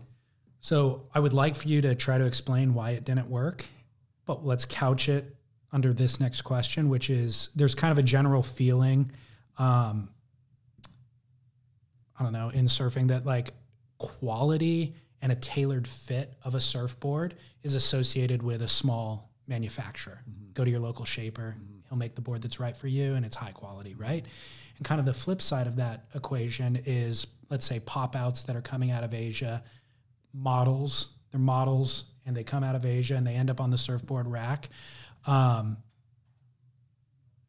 [0.61, 3.65] So I would like for you to try to explain why it didn't work,
[4.25, 5.35] but let's couch it
[5.71, 9.11] under this next question, which is there's kind of a general feeling,
[9.57, 10.09] um,
[12.19, 13.51] I don't know, in surfing that like
[13.97, 20.21] quality and a tailored fit of a surfboard is associated with a small manufacturer.
[20.53, 21.55] Go to your local shaper,
[21.87, 24.25] he'll make the board that's right for you and it's high quality, right?
[24.77, 28.55] And kind of the flip side of that equation is let's say pop outs that
[28.55, 29.63] are coming out of Asia
[30.33, 31.09] models.
[31.31, 34.27] They're models, and they come out of Asia and they end up on the surfboard
[34.27, 34.69] rack.
[35.25, 35.77] Um,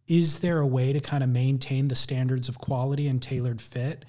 [0.07, 4.05] is there a way to kind of maintain the standards of quality and tailored fit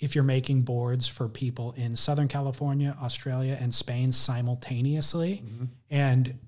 [0.00, 5.42] if you're making boards for people in Southern California, Australia, and Spain simultaneously?
[5.90, 6.38] And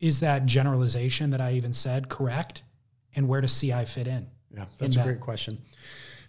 [0.00, 2.62] is that generalization that I even said correct?
[3.14, 4.28] And where does CI fit in?
[4.50, 5.10] Yeah, that's in a that.
[5.10, 5.58] great question.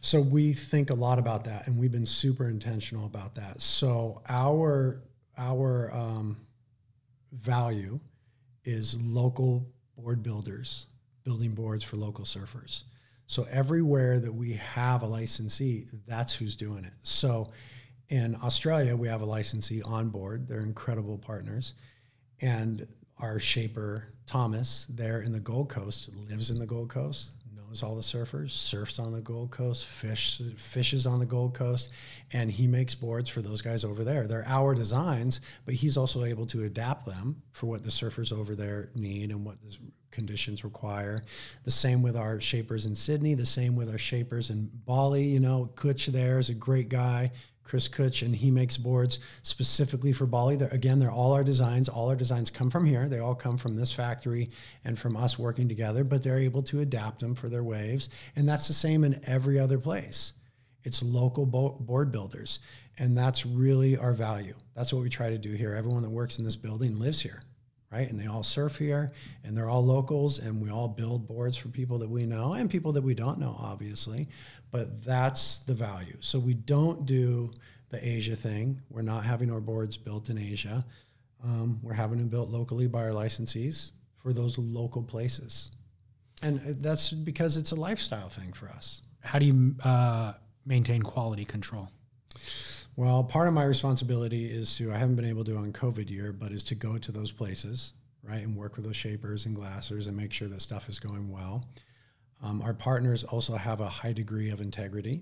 [0.02, 3.62] So we think a lot about that, and we've been super intentional about that.
[3.62, 5.02] So our
[5.38, 6.38] our um,
[7.32, 8.00] value
[8.64, 10.88] is local board builders
[11.24, 12.84] building boards for local surfers.
[13.28, 16.94] So everywhere that we have a licensee, that's who's doing it.
[17.04, 17.48] So
[18.10, 20.48] in Australia, we have a licensee on board.
[20.48, 21.76] They're incredible partners.
[22.42, 22.88] And
[23.20, 27.32] our shaper, Thomas, there in the Gold Coast, lives in the Gold Coast,
[27.70, 31.94] knows all the surfers, surfs on the Gold Coast, fish, fishes on the Gold Coast,
[32.34, 34.26] and he makes boards for those guys over there.
[34.26, 38.56] They're our designs, but he's also able to adapt them for what the surfers over
[38.56, 39.78] there need and what the
[40.12, 41.22] conditions require.
[41.64, 45.24] The same with our shapers in Sydney, the same with our shapers in Bali.
[45.24, 47.32] You know, Kutch there is a great guy.
[47.70, 50.56] Chris Kutch, and he makes boards specifically for Bali.
[50.56, 51.88] They're, again, they're all our designs.
[51.88, 53.08] All our designs come from here.
[53.08, 54.50] They all come from this factory
[54.84, 58.10] and from us working together, but they're able to adapt them for their waves.
[58.36, 60.34] And that's the same in every other place.
[60.84, 62.60] It's local bo- board builders.
[62.98, 64.56] And that's really our value.
[64.76, 65.76] That's what we try to do here.
[65.76, 67.44] Everyone that works in this building lives here,
[67.92, 68.10] right?
[68.10, 69.12] And they all surf here
[69.44, 72.70] and they're all locals and we all build boards for people that we know and
[72.70, 74.28] people that we don't know, obviously.
[74.72, 76.18] But that's the value.
[76.20, 77.52] So we don't do
[77.90, 78.80] the Asia thing.
[78.90, 80.86] We're not having our boards built in Asia.
[81.44, 85.72] Um, we're having them built locally by our licensees for those local places.
[86.42, 89.02] And that's because it's a lifestyle thing for us.
[89.24, 90.34] How do you uh,
[90.66, 91.90] maintain quality control?
[93.00, 96.34] Well, part of my responsibility is to, I haven't been able to on COVID year,
[96.34, 97.94] but is to go to those places,
[98.24, 101.32] right, and work with those shapers and glassers and make sure that stuff is going
[101.32, 101.64] well.
[102.44, 105.22] Um, our partners also have a high degree of integrity.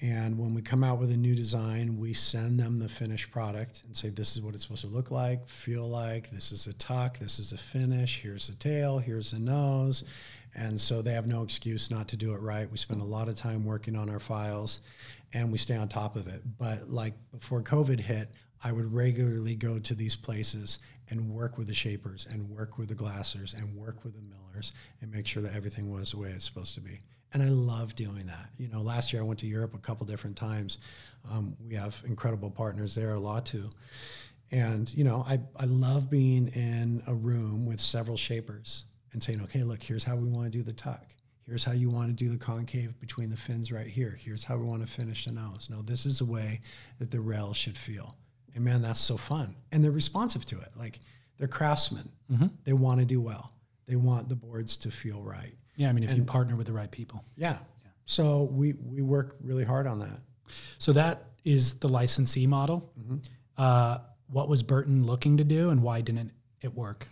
[0.00, 3.84] And when we come out with a new design, we send them the finished product
[3.84, 6.72] and say, this is what it's supposed to look like, feel like, this is a
[6.72, 10.02] tuck, this is a finish, here's the tail, here's the nose.
[10.56, 12.68] And so they have no excuse not to do it right.
[12.68, 14.80] We spend a lot of time working on our files
[15.32, 16.42] and we stay on top of it.
[16.58, 18.30] But like before COVID hit,
[18.62, 20.78] I would regularly go to these places
[21.10, 24.72] and work with the shapers and work with the glassers and work with the millers
[25.00, 27.00] and make sure that everything was the way it's supposed to be.
[27.32, 28.50] And I love doing that.
[28.56, 30.78] You know, last year I went to Europe a couple different times.
[31.30, 33.70] Um, we have incredible partners there, a lot too.
[34.50, 39.42] And, you know, I, I love being in a room with several shapers and saying,
[39.42, 41.04] okay, look, here's how we want to do the tuck.
[41.48, 44.18] Here's how you want to do the concave between the fins right here.
[44.20, 45.68] Here's how we want to finish the nose.
[45.70, 46.60] No, this is the way
[46.98, 48.14] that the rail should feel.
[48.54, 49.54] And man, that's so fun.
[49.72, 50.68] And they're responsive to it.
[50.76, 51.00] Like
[51.38, 52.10] they're craftsmen.
[52.64, 53.52] They want to do well.
[53.86, 55.54] They want the boards to feel right.
[55.76, 57.24] Yeah, I mean, if you partner with the right people.
[57.36, 57.58] Yeah.
[58.04, 60.20] So we we work really hard on that.
[60.78, 62.92] So that is the licensee model.
[63.56, 63.98] Uh,
[64.30, 67.08] what was Burton looking to do and why didn't it work?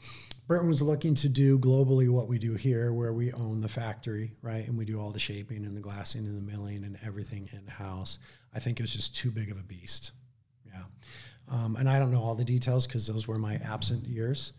[0.46, 4.32] Burton was looking to do globally what we do here, where we own the factory,
[4.42, 4.66] right?
[4.66, 7.66] And we do all the shaping and the glassing and the milling and everything in
[7.66, 8.20] house.
[8.54, 10.12] I think it was just too big of a beast.
[10.64, 10.84] Yeah.
[11.50, 14.52] Um, and I don't know all the details because those were my absent years.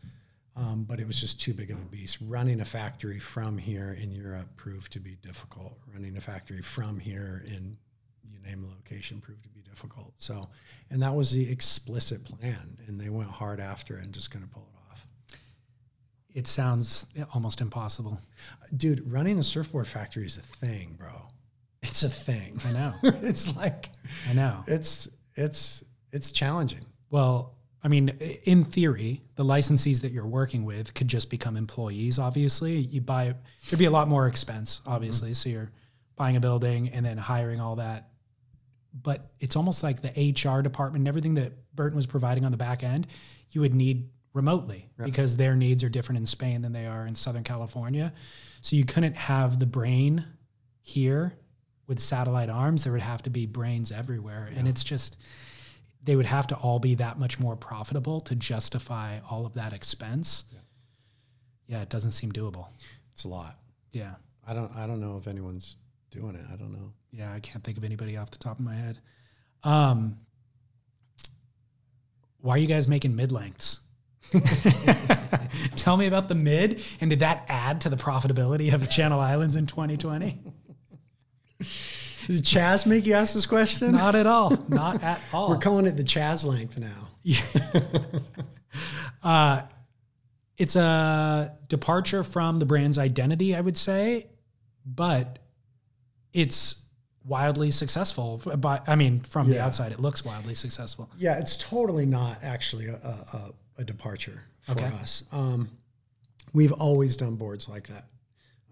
[0.57, 2.17] Um, but it was just too big of a beast.
[2.19, 5.77] Running a factory from here in Europe proved to be difficult.
[5.93, 7.77] Running a factory from here in
[8.23, 10.13] you name a location proved to be difficult.
[10.17, 10.49] So,
[10.89, 14.43] and that was the explicit plan, and they went hard after it and just going
[14.43, 14.76] to pull it.
[16.37, 18.21] It sounds almost impossible.
[18.75, 21.23] Dude, running a surfboard factory is a thing, bro.
[21.81, 22.61] It's a thing.
[22.63, 22.93] I know.
[23.23, 23.89] it's like
[24.29, 24.63] I know.
[24.67, 26.85] it's it's it's challenging.
[27.09, 28.09] Well, I mean,
[28.43, 32.19] in theory, the licensees that you're working with could just become employees.
[32.19, 33.33] Obviously, you buy
[33.67, 34.77] there'd be a lot more expense.
[34.81, 34.91] Mm-hmm.
[34.91, 35.71] Obviously, so you're
[36.17, 38.09] buying a building and then hiring all that.
[38.93, 42.57] But it's almost like the HR department and everything that Burton was providing on the
[42.57, 43.07] back end,
[43.49, 47.15] you would need remotely because their needs are different in Spain than they are in
[47.15, 48.13] Southern California.
[48.61, 50.25] So you couldn't have the brain
[50.81, 51.33] here
[51.87, 52.85] with satellite arms.
[52.85, 55.17] There would have to be brains everywhere, and it's just
[56.03, 59.73] they would have to all be that much more profitable to justify all of that
[59.73, 60.45] expense.
[61.65, 62.67] Yeah, it doesn't seem doable.
[63.11, 63.57] It's a lot.
[63.91, 64.15] Yeah.
[64.47, 65.75] I don't I don't know if anyone's
[66.11, 66.45] doing it.
[66.51, 66.93] I don't know.
[67.11, 68.99] Yeah, I can't think of anybody off the top of my head.
[69.63, 70.17] Um,
[72.39, 73.81] why are you guys making mid lengths?
[75.75, 79.55] Tell me about the mid, and did that add to the profitability of Channel Islands
[79.55, 80.37] in 2020?
[81.59, 83.93] Did Chaz make you ask this question?
[83.93, 84.57] Not at all.
[84.67, 85.49] Not at all.
[85.49, 87.07] We're calling it the Chaz length now.
[89.23, 89.63] Uh,
[90.57, 94.27] it's a departure from the brand's identity, I would say,
[94.85, 95.39] but
[96.33, 96.83] it's
[97.25, 98.41] wildly successful.
[98.57, 101.09] But I mean, from the outside, it looks wildly successful.
[101.17, 104.85] Yeah, it's totally not actually a, a, a, a departure for Okay.
[104.85, 105.23] us.
[105.31, 105.69] Um,
[106.53, 108.05] we've always done boards like that.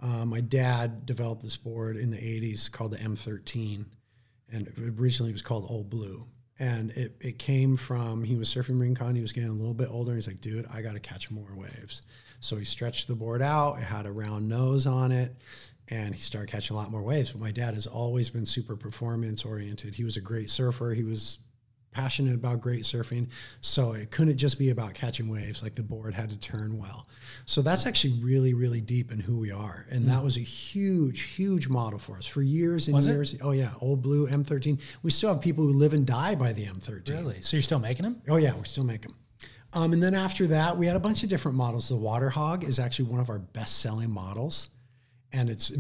[0.01, 3.85] Uh, my dad developed this board in the 80s called the M13,
[4.51, 6.25] and originally it was called Old Blue.
[6.57, 9.73] And it, it came from, he was surfing Marine Con, he was getting a little
[9.73, 10.15] bit older.
[10.15, 12.01] He's like, dude, I got to catch more waves.
[12.39, 15.35] So he stretched the board out, it had a round nose on it,
[15.89, 17.31] and he started catching a lot more waves.
[17.31, 19.95] But my dad has always been super performance oriented.
[19.95, 20.93] He was a great surfer.
[20.93, 21.39] He was
[21.95, 23.29] passionate about great surfing.
[23.61, 27.07] So it couldn't just be about catching waves, like the board had to turn well.
[27.45, 29.85] So that's actually really, really deep in who we are.
[29.89, 33.11] And that was a huge, huge model for us for years and Was it?
[33.13, 33.35] years.
[33.41, 33.71] Oh, yeah.
[33.79, 34.79] Old Blue M13.
[35.03, 37.09] We still have people who live and die by the M13.
[37.09, 37.41] Really?
[37.41, 38.21] So you're still making them?
[38.27, 39.15] Oh yeah, we're still make them.
[39.73, 41.89] Um, and then after that, we had a bunch of different models.
[41.89, 44.69] The Water Hog is actually one of our best-selling models,
[45.33, 45.71] and it's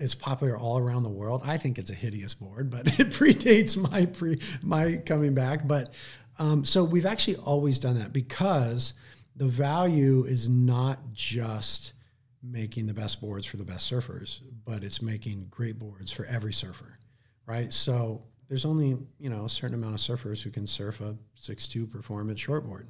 [0.00, 1.42] it's popular all around the world.
[1.44, 5.66] I think it's a hideous board, but it predates my pre my coming back.
[5.66, 5.92] But
[6.38, 8.94] um, so we've actually always done that because
[9.36, 11.92] the value is not just
[12.42, 16.54] making the best boards for the best surfers, but it's making great boards for every
[16.54, 16.98] surfer,
[17.44, 17.70] right?
[17.70, 21.90] So there's only you know a certain amount of surfers who can surf a 6'2
[21.90, 22.86] performance shortboard.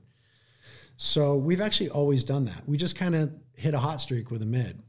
[0.96, 2.68] So we've actually always done that.
[2.68, 4.80] We just kind of hit a hot streak with a mid.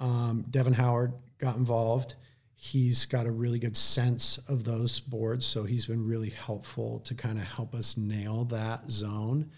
[0.00, 1.12] Um, Devon Howard
[1.44, 2.14] got involved.
[2.56, 7.14] He's got a really good sense of those boards, so he's been really helpful to
[7.14, 9.50] kind of help us nail that zone.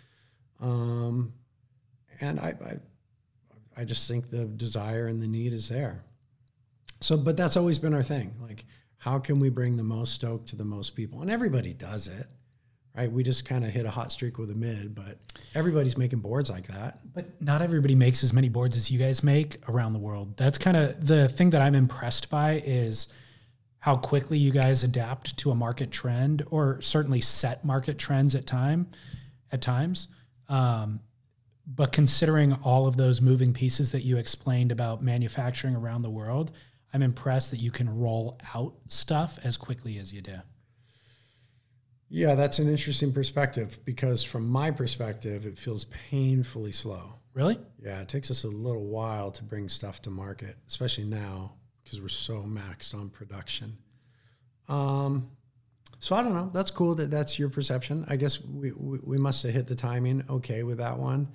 [0.61, 1.33] Um,
[2.21, 6.03] and I, I, I just think the desire and the need is there.
[7.01, 8.35] So, but that's always been our thing.
[8.41, 8.65] Like,
[8.97, 11.21] how can we bring the most stoke to the most people?
[11.21, 12.27] And everybody does it,
[12.97, 13.11] right?
[13.11, 15.19] We just kind of hit a hot streak with a mid, but
[15.55, 17.01] everybody's making boards like that.
[17.15, 20.37] But not everybody makes as many boards as you guys make around the world.
[20.37, 23.09] That's kind of the thing that I'm impressed by is
[23.79, 28.47] how quickly you guys adapt to a market trend or certainly set market trends at
[28.47, 28.89] time
[29.53, 30.09] at times.
[30.49, 31.01] Um,
[31.67, 36.53] but considering all of those moving pieces that you explained about manufacturing around the world,
[36.95, 40.37] I'm impressed that you can roll out stuff as quickly as you do.
[42.09, 47.15] Yeah, that's an interesting perspective because from my perspective, it feels painfully slow.
[47.35, 47.59] Really?
[47.83, 51.53] Yeah, it takes us a little while to bring stuff to market, especially now
[51.83, 53.77] because we're so maxed on production.
[54.69, 55.31] Um,
[55.99, 56.51] so I don't know.
[56.55, 58.05] That's cool that that's your perception.
[58.09, 61.29] I guess we, we, we must have hit the timing okay with that one.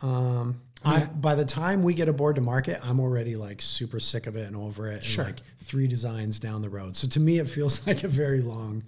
[0.00, 3.98] Um, I, by the time we get a board to market, I'm already like super
[3.98, 5.24] sick of it and over it, Sure.
[5.24, 6.96] and like three designs down the road.
[6.96, 8.84] So to me, it feels like a very long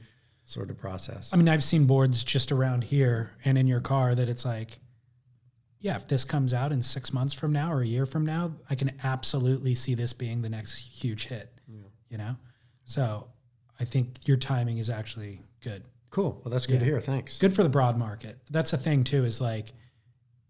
[0.49, 1.31] sort of process.
[1.33, 4.79] I mean, I've seen boards just around here and in your car that it's like,
[5.81, 8.53] yeah, if this comes out in six months from now or a year from now,
[8.69, 11.53] I can absolutely see this being the next huge hit.
[12.09, 12.37] You know,
[12.87, 13.27] so
[13.79, 15.83] I think your timing is actually good.
[16.09, 16.41] Cool.
[16.43, 17.01] Well, that's good to hear.
[17.01, 17.39] Thanks.
[17.39, 18.39] Good for the broad market.
[18.51, 19.27] That's the thing too.
[19.27, 19.73] Is like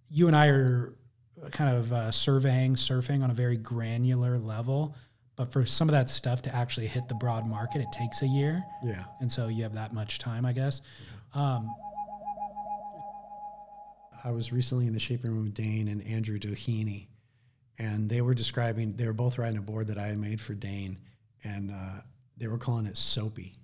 [0.09, 0.95] you and I are
[1.51, 4.95] kind of uh, surveying surfing on a very granular level,
[5.39, 8.27] but for some of that stuff to actually hit the broad market, it takes a
[8.27, 9.05] year, Yeah.
[9.21, 10.83] and so you have that much time, I guess.
[11.33, 11.71] Um,
[14.25, 17.07] I was recently in the shaping room with Dane and Andrew Doheny,
[17.79, 20.55] and they were describing, they were both riding a board that I had made for
[20.55, 20.99] Dane,
[21.45, 22.01] and uh,
[22.37, 23.55] they were calling it soapy.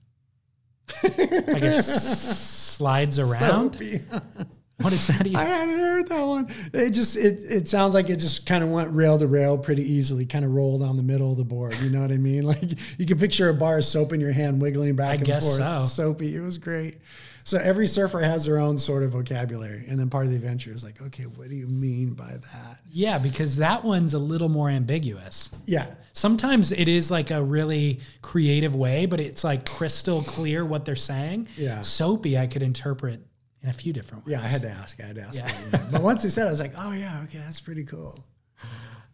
[1.02, 3.76] like it slides around.
[4.80, 5.22] What is that?
[5.26, 5.34] I Even?
[5.40, 6.48] hadn't heard that one.
[6.72, 9.82] It just it it sounds like it just kind of went rail to rail pretty
[9.82, 11.76] easily, kind of rolled down the middle of the board.
[11.80, 12.42] You know what I mean?
[12.44, 12.62] Like
[12.98, 15.56] you can picture a bar of soap in your hand wiggling back I and guess
[15.56, 15.82] forth.
[15.82, 15.86] so.
[15.86, 16.34] Soapy.
[16.36, 16.98] It was great.
[17.46, 20.72] So every surfer has their own sort of vocabulary, and then part of the adventure
[20.72, 22.80] is like, okay, what do you mean by that?
[22.90, 25.50] Yeah, because that one's a little more ambiguous.
[25.66, 30.84] Yeah, Sometimes it is like a really creative way, but it's like crystal clear what
[30.86, 31.48] they're saying.
[31.56, 31.82] Yeah.
[31.82, 33.20] Soapy, I could interpret
[33.64, 34.32] in a few different ways.
[34.32, 34.44] yeah.
[34.44, 35.02] I had to ask.
[35.02, 35.38] I had to ask.
[35.38, 35.44] Yeah.
[35.46, 35.92] what it meant.
[35.92, 38.22] but once they said, it, I was like, oh yeah, okay, that's pretty cool.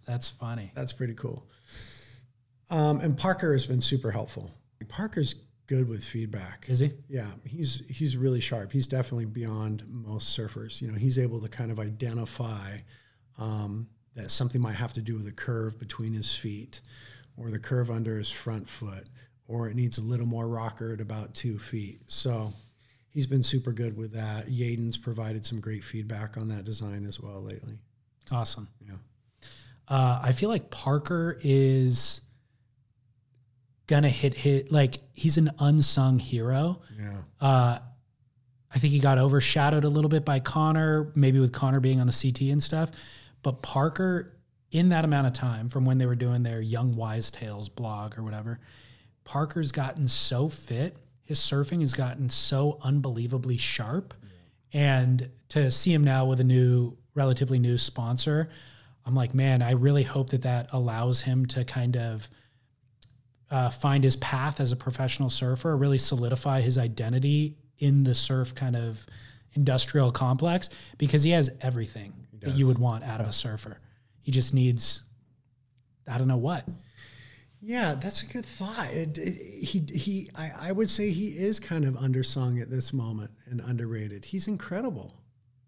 [0.07, 0.73] That's funny.
[0.75, 1.47] That's pretty cool.
[2.69, 4.51] Um, and Parker has been super helpful.
[4.89, 5.37] Parker's
[5.69, 6.67] good with feedback.
[6.69, 6.91] Is he?
[7.09, 8.73] Yeah, he's he's really sharp.
[8.73, 10.83] He's definitely beyond most surfers.
[10.83, 12.79] You know, he's able to kind of identify
[13.39, 13.87] um,
[14.17, 16.81] that something might have to do with a curve between his feet,
[17.37, 19.09] or the curve under his front foot,
[19.47, 22.03] or it needs a little more rocker at about two feet.
[22.09, 22.53] So
[23.11, 24.49] he's been super good with that.
[24.49, 27.75] Yaden's provided some great feedback on that design as well lately.
[28.31, 28.69] Awesome.
[28.87, 28.95] Yeah.
[29.89, 32.21] Uh, I feel like Parker is
[33.87, 36.81] gonna hit hit like he's an unsung hero.
[36.99, 37.17] Yeah.
[37.41, 37.79] Uh,
[38.73, 42.07] I think he got overshadowed a little bit by Connor, maybe with Connor being on
[42.07, 42.93] the CT and stuff.
[43.43, 44.37] But Parker,
[44.71, 48.17] in that amount of time from when they were doing their Young Wise Tales blog
[48.17, 48.61] or whatever,
[49.25, 50.97] Parker's gotten so fit.
[51.31, 54.15] His surfing has gotten so unbelievably sharp.
[54.73, 58.49] And to see him now with a new, relatively new sponsor,
[59.07, 62.29] I'm like, man, I really hope that that allows him to kind of
[63.49, 68.53] uh, find his path as a professional surfer, really solidify his identity in the surf
[68.57, 69.07] kind of
[69.53, 70.69] industrial complex
[70.99, 73.79] because he has everything that you would want out of a surfer.
[74.21, 75.05] He just needs,
[76.09, 76.65] I don't know what.
[77.63, 78.91] Yeah, that's a good thought.
[78.91, 82.93] It, it, he he I, I would say he is kind of undersung at this
[82.93, 84.25] moment and underrated.
[84.25, 85.15] He's incredible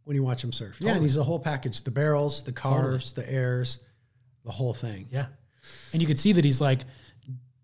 [0.05, 0.77] when you watch him surf.
[0.81, 3.79] Yeah, and he's the whole package: the barrels, the carves, the airs,
[4.45, 5.07] the whole thing.
[5.11, 5.27] Yeah.
[5.93, 6.81] And you could see that he's like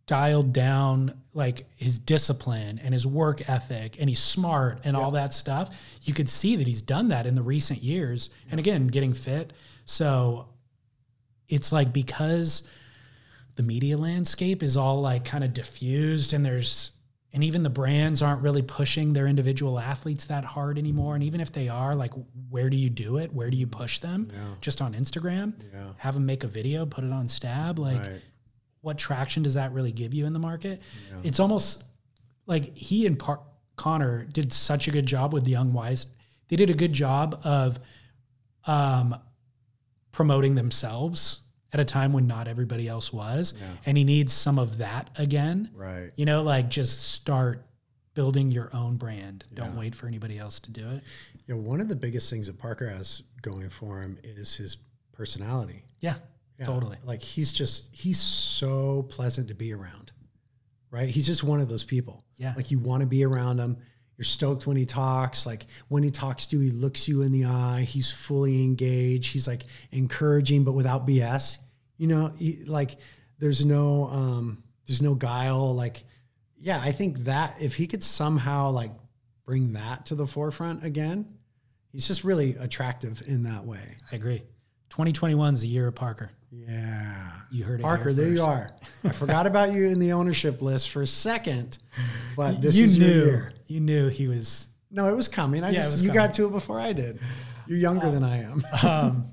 [0.07, 5.33] dialed down like his discipline and his work ethic and he's smart and all that
[5.35, 5.79] stuff.
[6.03, 8.31] You could see that he's done that in the recent years.
[8.51, 9.53] And again, getting fit.
[9.85, 10.49] So
[11.49, 12.69] it's like because
[13.59, 16.93] the media landscape is all like kind of diffused and there's
[17.33, 21.15] and even the brands aren't really pushing their individual athletes that hard anymore.
[21.17, 22.13] And even if they are like
[22.51, 23.33] where do you do it?
[23.35, 24.29] Where do you push them?
[24.33, 24.39] Yeah.
[24.61, 25.55] just on instagram?
[25.75, 25.89] Yeah.
[25.97, 27.81] have them make a video put it on stab?
[27.81, 28.23] Like Right.
[28.81, 30.81] what traction does that really give you in the market?
[31.25, 31.83] It's almost
[32.47, 33.43] like he and Par-
[33.75, 36.07] connor did such a good job with the young wise.
[36.49, 37.81] They did a good job of
[38.67, 39.17] um,
[40.13, 41.41] promoting themselves
[41.73, 43.67] at a time when not everybody else was Yeah.
[43.87, 46.11] and he needs some of that again Right.
[46.17, 47.65] you know like just start
[48.15, 49.79] building your own brand don't Yeah.
[49.79, 51.03] wait for anybody else to do it
[51.47, 54.77] Yeah, one of the biggest things that Parker has going for him is his
[55.13, 55.85] personality.
[56.01, 56.17] yeah,
[56.59, 60.13] Yeah, totally Like he's just he's so pleasant to be around.
[60.91, 61.09] Right?
[61.11, 62.25] He's just one of those people.
[62.37, 62.55] Yeah.
[62.57, 63.77] Like you want to be around him.
[64.19, 65.47] You're stoked when he talks.
[65.47, 67.87] Like when he talks to you, he looks you in the eye.
[67.89, 69.33] He's fully engaged.
[69.33, 71.59] He's like encouraging, but without BS.
[71.97, 72.97] You know, he, like
[73.39, 75.73] there's no um there's no guile.
[75.75, 76.05] Like,
[76.61, 78.91] yeah, I think that if he could somehow like
[79.47, 81.39] bring that to the forefront again,
[81.93, 83.97] he's just really attractive in that way.
[84.11, 84.43] i agree
[84.91, 87.31] 2021 is the year of parker Yeah.
[87.51, 88.71] you heard it Parker, there you are.
[89.05, 91.79] I forgot about you in the ownership list for a second,
[92.37, 93.53] but this you is your knew year.
[93.67, 95.63] you knew he was No, it was coming.
[95.65, 96.27] I Yeah, just you coming.
[96.27, 97.21] got to it before I did.
[97.67, 98.63] You're younger than I am.
[98.83, 99.33] um,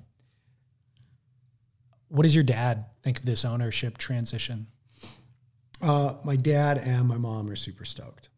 [2.09, 4.67] what does your dad think of this ownership transition
[5.81, 8.29] Uh, my dad and my mom are super stoked.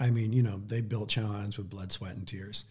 [0.00, 2.64] I mean, you know, they built Islands with blood, sweat, and tears.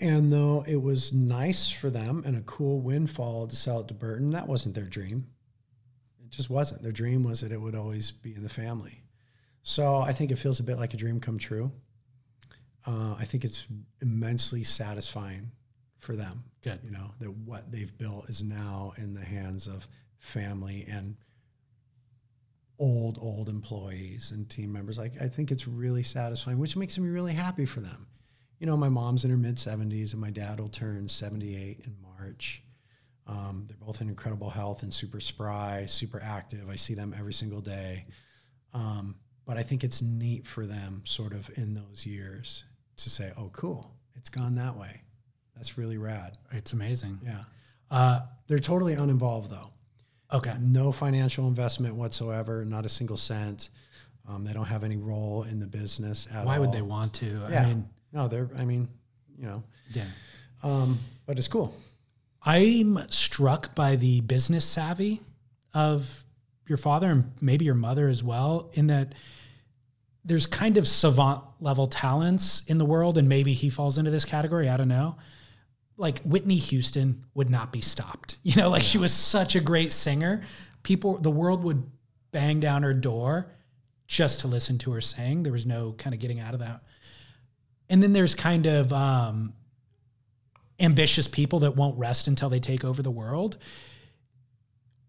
[0.00, 3.94] And though it was nice for them and a cool windfall to sell it to
[3.94, 5.26] Burton, that wasn't their dream.
[6.24, 6.82] It just wasn't.
[6.82, 9.02] Their dream was that it would always be in the family.
[9.62, 11.72] So I think it feels a bit like a dream come true.
[12.86, 13.66] Uh, I think it's
[14.00, 15.50] immensely satisfying
[15.98, 16.44] for them.
[16.62, 16.80] Good.
[16.82, 19.86] You know, that what they've built is now in the hands of
[20.18, 21.16] family and
[22.78, 24.98] old, old employees and team members.
[24.98, 28.06] Like I think it's really satisfying, which makes me really happy for them.
[28.60, 31.96] You know, my mom's in her mid 70s and my dad will turn 78 in
[32.02, 32.62] March.
[33.26, 36.68] Um, they're both in incredible health and super spry, super active.
[36.68, 38.04] I see them every single day.
[38.74, 42.64] Um, but I think it's neat for them, sort of in those years,
[42.98, 45.02] to say, "Oh, cool, it's gone that way."
[45.56, 46.36] That's really rad.
[46.52, 47.18] It's amazing.
[47.24, 47.44] Yeah,
[47.90, 49.70] Uh, they're totally uninvolved though.
[50.32, 50.54] okay.
[50.60, 53.70] No financial investment whatsoever, not a single cent.
[54.28, 56.46] Um, they don't have any role in the business at Why all.
[56.46, 57.42] Why would they want to?
[57.50, 57.64] Yeah.
[57.64, 58.48] I mean, No, they're.
[58.56, 58.88] I mean,
[59.38, 60.04] you know, yeah.
[60.62, 61.74] um, but it's cool.
[62.42, 65.20] I'm struck by the business savvy
[65.74, 66.24] of
[66.66, 69.14] your father and maybe your mother as well, in that
[70.24, 74.24] there's kind of savant level talents in the world, and maybe he falls into this
[74.24, 74.68] category.
[74.68, 75.16] I don't know.
[75.96, 78.38] Like Whitney Houston would not be stopped.
[78.42, 80.42] You know, like she was such a great singer.
[80.82, 81.82] People, the world would
[82.32, 83.52] bang down her door
[84.06, 85.42] just to listen to her sing.
[85.42, 86.82] There was no kind of getting out of that.
[87.90, 89.52] And then there's kind of um,
[90.78, 93.58] ambitious people that won't rest until they take over the world.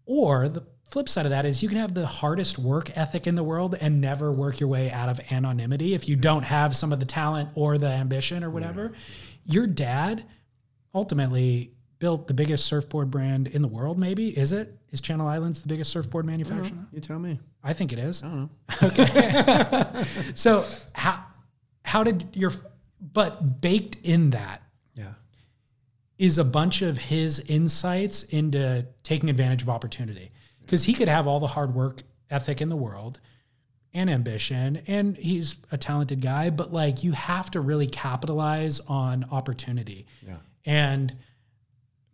[0.04, 3.34] Or the flip side of that is you can have the hardest work ethic in
[3.34, 6.92] the world and never work your way out of anonymity if you don't have some
[6.92, 8.92] of the talent or the ambition or whatever.
[9.44, 10.24] Your dad
[10.94, 14.36] ultimately built the biggest surfboard brand in the world, maybe.
[14.36, 14.76] Is it?
[14.90, 16.76] Is Channel Islands the biggest surfboard manufacturer?
[16.92, 17.38] You tell me.
[17.62, 18.22] I think it is.
[18.22, 18.50] I don't know.
[18.82, 19.92] Okay.
[20.34, 21.24] so how
[21.84, 22.50] how did your
[23.02, 24.62] but baked in that
[24.94, 25.14] Yeah.
[26.18, 30.30] is a bunch of his insights into taking advantage of opportunity.
[30.60, 33.18] Because he could have all the hard work ethic in the world
[33.92, 39.24] and ambition, and he's a talented guy, but like you have to really capitalize on
[39.30, 40.36] opportunity Yeah.
[40.64, 41.14] and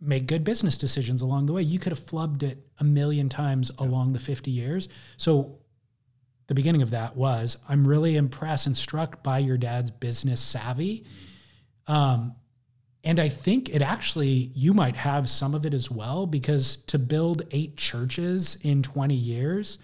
[0.01, 1.61] make good business decisions along the way.
[1.61, 4.87] You could have flubbed it a million times along the 50 years.
[5.17, 5.58] So
[6.49, 11.05] the beginning of that was I'm really impressed and struck by your dad's business savvy.
[11.87, 12.35] Um,
[13.03, 16.99] and I think it actually, you might have some of it as well, because to
[16.99, 19.77] build eight churches in 20 years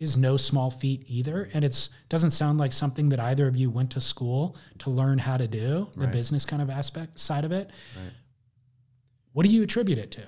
[0.00, 1.48] is no small feat either.
[1.54, 5.18] And it's doesn't sound like something that either of you went to school to learn
[5.18, 6.12] how to do, the Right.
[6.12, 7.70] business kind of aspect side of it.
[7.96, 8.12] Right.
[9.32, 10.22] What do you attribute it to?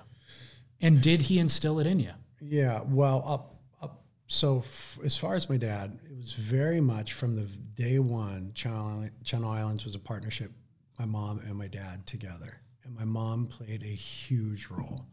[0.80, 2.12] And did he instill it in you?
[2.40, 3.54] Yeah, well, up, up.
[4.30, 7.44] So f- as far as my dad, it was very much from the
[7.76, 8.52] day one.
[8.54, 10.52] Channel, Channel Islands was a partnership.
[10.98, 15.06] My mom and my dad together, and my mom played a huge role.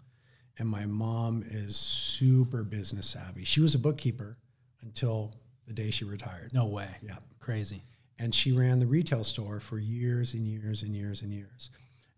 [0.57, 3.43] And my mom is super business savvy.
[3.43, 4.37] She was a bookkeeper
[4.81, 5.33] until
[5.67, 6.53] the day she retired.
[6.53, 6.87] No way.
[7.01, 7.83] Yeah, Crazy.
[8.19, 11.69] and she ran the retail store for years and years and years and years.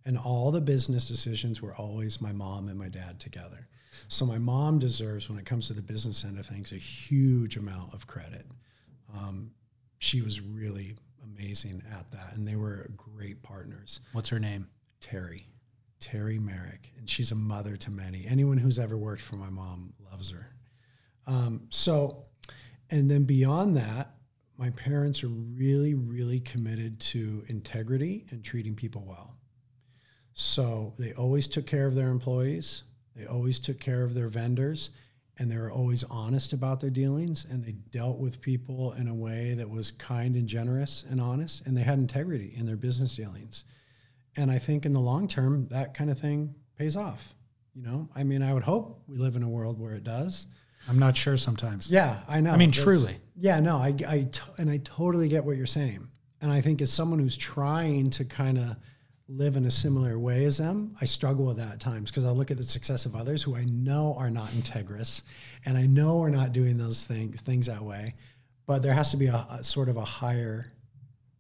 [0.06, 3.68] And all the business decisions were always my mom and my dad together.
[4.08, 7.58] So my mom deserves, when it comes to the business end of things, a huge
[7.58, 8.46] amount of credit.
[9.16, 9.52] Um,
[10.00, 14.00] she was really amazing at that, and they were great partners.
[14.14, 14.68] What's her name?
[15.02, 15.48] Terry,
[16.00, 18.26] Terry Merrick, and she's a mother to many.
[18.28, 20.48] Anyone who's ever worked for my mom loves her.
[21.26, 22.26] Um, so,
[22.90, 24.12] and then beyond that,
[24.58, 29.36] my parents are really, really committed to integrity and treating people well.
[30.34, 32.84] So they always took care of their employees.
[33.18, 34.92] They always took care of their vendors
[35.40, 39.14] and they were always honest about their dealings and they dealt with people in a
[39.14, 43.16] way that was kind and generous and honest and they had integrity in their business
[43.16, 43.66] dealings.
[44.36, 47.34] And I think in the long term, that kind of thing pays off.
[47.74, 50.48] You know, I mean, I would hope we live in a world where it does.
[50.88, 51.92] I'm not sure sometimes.
[51.92, 52.52] Yeah, I know.
[52.52, 53.18] I mean, That's- truly.
[53.36, 56.08] Yeah, no, I, I t- and I totally get what you're saying.
[56.42, 58.78] And I think as someone who's trying to kind of
[59.30, 62.30] live in a similar way as them, I struggle with that at times because I
[62.30, 65.24] look at the success of others who I know are not integrous,
[65.66, 68.16] and I know are not doing those things things that way.
[68.66, 70.72] But there has to be a, a sort of a higher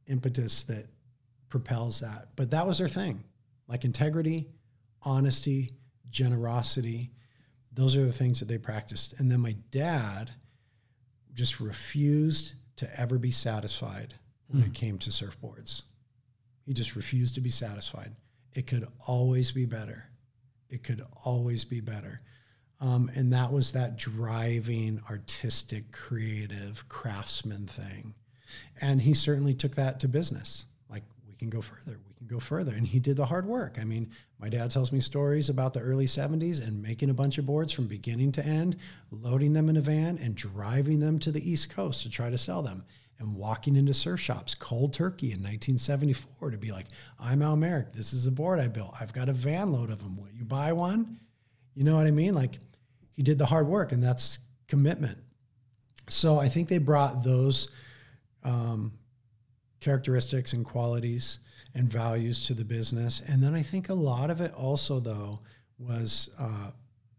[0.07, 0.85] impetus that
[1.49, 2.29] propels that.
[2.35, 3.23] But that was their thing,
[3.67, 4.47] like integrity,
[5.03, 5.71] honesty,
[6.09, 7.11] generosity.
[7.73, 9.19] Those are the things that they practiced.
[9.19, 10.31] And then my dad
[11.33, 14.15] just refused to ever be satisfied
[14.47, 14.71] when it hmm.
[14.71, 15.83] came to surfboards.
[16.67, 18.11] He just refused to be satisfied.
[18.53, 20.03] It could always be better.
[20.69, 22.19] It could always be better.
[22.81, 28.13] Um, and that was that driving, artistic, creative craftsman thing.
[28.81, 30.65] And he certainly took that to business.
[30.89, 32.73] Like, we can go further, we can go further.
[32.73, 33.77] And he did the hard work.
[33.79, 37.37] I mean, my dad tells me stories about the early 70s and making a bunch
[37.37, 38.75] of boards from beginning to end,
[39.09, 42.37] loading them in a van and driving them to the East Coast to try to
[42.37, 42.83] sell them
[43.19, 46.87] and walking into surf shops cold turkey in 1974 to be like,
[47.19, 47.93] I'm Al Merrick.
[47.93, 48.93] This is a board I built.
[48.99, 50.17] I've got a van load of them.
[50.17, 51.19] Will you buy one?
[51.73, 52.35] You know what I mean?
[52.35, 52.59] Like
[53.11, 55.17] he did the hard work and that's commitment.
[56.09, 57.69] So I think they brought those
[58.43, 58.93] um,
[59.79, 61.39] characteristics and qualities
[61.75, 63.21] and values to the business.
[63.27, 65.39] And then I think a lot of it also, though,
[65.77, 66.71] was uh,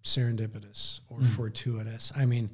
[0.02, 2.12] serendipitous or fortuitous.
[2.16, 2.50] I mean,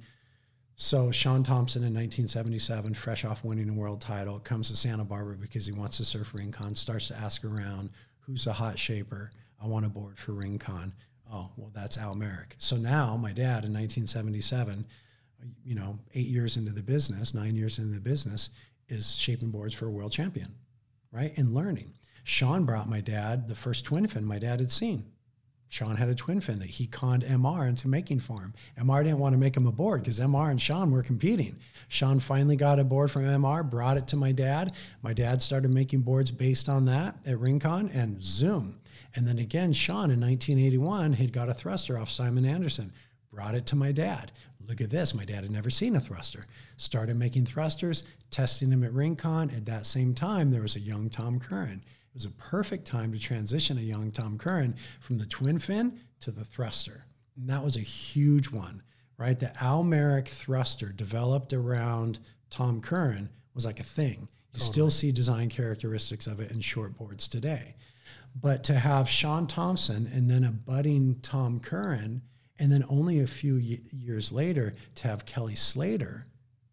[0.76, 5.36] so Shaun Tomson in 1977, fresh off winning a world title, comes to Santa Barbara
[5.36, 9.30] because he wants to surf Rincon, starts to ask around, who's a hot shaper?
[9.62, 10.92] I want a board for Rincon.
[11.32, 12.56] Oh, well, that's Al Merrick.
[12.58, 14.84] So now my dad in 1977,
[15.64, 18.50] you know, eight years into the business, nine years into the business,
[18.88, 20.54] is shaping boards for a world champion,
[21.12, 21.36] right?
[21.38, 21.94] And learning.
[22.24, 25.04] Shaun brought my dad the first twin fin my dad had seen.
[25.74, 28.54] Shaun had a twin fin that he conned MR into making for him.
[28.78, 31.58] MR didn't want to make him a board because MR and Shaun were competing.
[31.88, 34.70] Shaun finally got a board from MR, brought it to my dad.
[35.02, 38.78] My dad started making boards based on that at Rincon and zoom.
[39.16, 42.92] And then again, Shaun in 1981 had got a thruster off Simon Anderson,
[43.32, 44.30] brought it to my dad.
[44.68, 45.12] Look at this.
[45.12, 46.44] My dad had never seen a thruster.
[46.76, 49.50] Started making thrusters, testing them at Rincon.
[49.50, 51.82] At that same time, there was a young Tom Curren.
[52.14, 55.98] It was a perfect time to transition a young Tom Curren from the twin fin
[56.20, 57.04] to the thruster.
[57.36, 58.82] And that was a huge one,
[59.18, 59.38] right?
[59.38, 64.28] The Al Merrick thruster developed around Tom Curren was like a thing.
[64.52, 67.74] You still see design characteristics of it in short boards today.
[68.40, 72.22] But to have Shaun Tomson and then a budding Tom Curren,
[72.60, 76.26] and then only a few y- years later to have Kelly Slater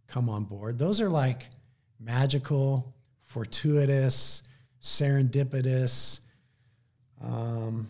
[0.06, 1.50] come on board, those are like
[2.00, 4.44] magical, fortuitous,
[4.82, 6.20] serendipitous
[7.22, 7.88] um,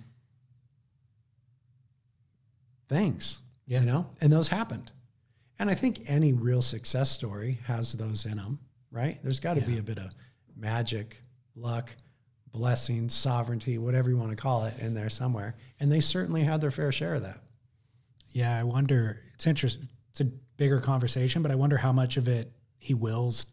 [2.89, 3.79] things, Yeah.
[3.81, 4.91] you know, and those happened.
[5.59, 8.59] And I think any real success story has those in them,
[8.91, 9.19] right?
[9.23, 10.11] There's got to be a bit of
[10.55, 11.21] magic,
[11.55, 11.89] luck,
[12.51, 15.55] blessing, sovereignty, whatever you want to call it, in there somewhere.
[15.79, 17.39] And they certainly had their fair share of that.
[18.29, 19.21] Yeah, I wonder.
[19.35, 19.87] It's interesting.
[20.09, 20.25] It's a
[20.57, 23.45] bigger conversation, but I wonder how much of it he wills,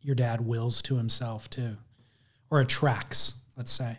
[0.00, 1.76] your dad wills to himself too,
[2.50, 3.34] or attracts.
[3.56, 3.98] Let's say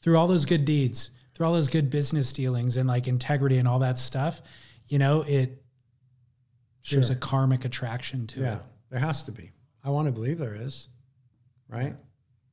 [0.00, 3.68] through all those good deeds, through all those good business dealings and like integrity and
[3.68, 4.40] all that stuff.
[4.86, 5.62] You know, it
[6.90, 8.42] there's a karmic attraction to it.
[8.44, 8.62] Yeah, it.
[8.90, 9.50] there has to be.
[9.84, 10.88] I want to believe there is,
[11.68, 11.94] right?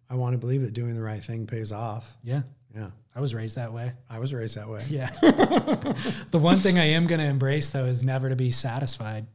[0.10, 2.18] I want to believe that doing the right thing pays off.
[2.24, 2.41] Yeah,
[2.76, 3.93] Yeah, I was raised that way.
[4.10, 4.82] I was raised that way.
[4.89, 5.10] Yeah.
[5.22, 9.28] the one thing I am going to embrace though is never to be satisfied.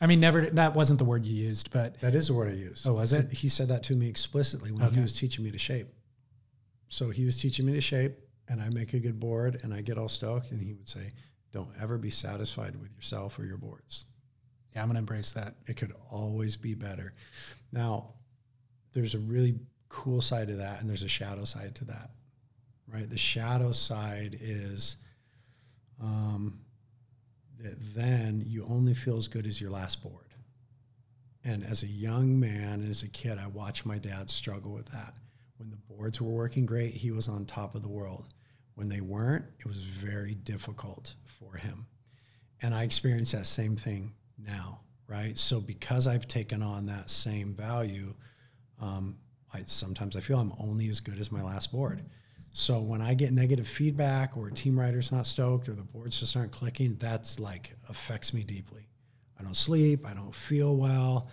[0.00, 0.42] I mean, never.
[0.42, 2.86] That wasn't the word you used, but That is the word I used.
[2.86, 3.32] Oh, was it?
[3.32, 5.88] He said that to me explicitly when he was teaching me to shape.
[6.88, 8.16] So he was teaching me to shape,
[8.48, 11.10] and I make a good board, and I get all stoked, and he would say,
[11.52, 14.04] "Don't ever be satisfied with yourself or your boards.
[14.74, 15.54] yeah, I'm to embrace that.
[15.66, 17.14] It could always be better."
[17.72, 18.12] Now,
[18.92, 22.10] there's a really cool side to that, and there's a shadow side to that,
[22.86, 23.08] right?
[23.08, 24.96] The shadow side is
[26.00, 26.60] um,
[27.60, 30.26] that then you only feel as good as your last board.
[31.44, 34.86] And as a young man and as a kid, I watched my dad struggle with
[34.86, 35.14] that.
[35.58, 38.26] When the boards were working great, he was on top of the world.
[38.74, 41.86] When they weren't, it was very difficult for him.
[42.62, 45.38] And I experience that same thing now, right?
[45.38, 48.14] So because I've taken on that same value,
[48.80, 49.16] um,
[49.54, 52.02] I sometimes I feel I'm only as good as my last board.
[52.58, 56.20] So when I get negative feedback or a team writer's not stoked or the boards
[56.20, 58.88] just aren't clicking, that's like affects me deeply.
[59.38, 61.28] I don't sleep, I don't feel well.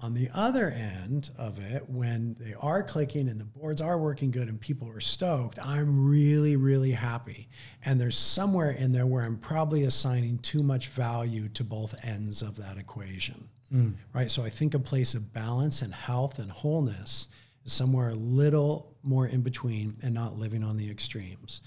[0.00, 4.32] On the other end of it, when they are clicking and the boards are working
[4.32, 7.48] good and people are stoked, I'm really, really happy.
[7.84, 12.42] And there's somewhere in there where I'm probably assigning too much value to both ends
[12.42, 13.48] of that equation.
[13.70, 13.90] Hmm.
[14.12, 14.28] Right.
[14.28, 17.28] So I think a place of balance and health and wholeness
[17.70, 21.62] somewhere a little more in between and not living on the extremes.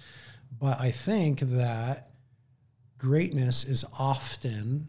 [0.59, 2.09] But I think that
[2.97, 4.87] greatness is often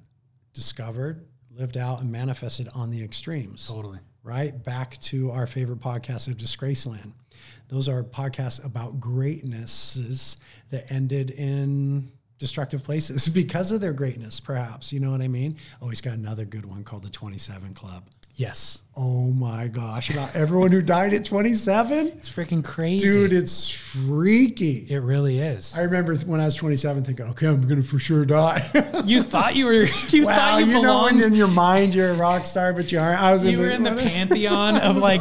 [0.53, 3.99] discovered, lived out, and manifested on the extremes Totally.
[4.23, 4.63] right?
[4.63, 7.13] Back to our favorite podcast of Disgraceland.
[7.69, 10.37] Those are podcasts about greatnesses
[10.71, 14.93] that ended in destructive places because of their greatness, perhaps.
[14.93, 15.57] You know what I mean?
[15.81, 18.09] Oh, he's got another good one called the 27 Club.
[18.35, 18.83] Yes.
[18.97, 22.09] Oh my gosh, about everyone who died at 27?
[22.09, 23.07] It's freaking crazy.
[23.07, 24.87] Dude, it's freaky.
[24.89, 25.74] it really is.
[25.76, 28.68] I remember when I was 27 thinking, okay, I'm going to for sure die.
[29.05, 29.72] You thought you were,
[30.11, 32.93] you wow, thought you, you, know when in your mind you're a rock star, but
[32.93, 33.20] you aren't.
[33.20, 35.20] I was you were in the pantheon of like.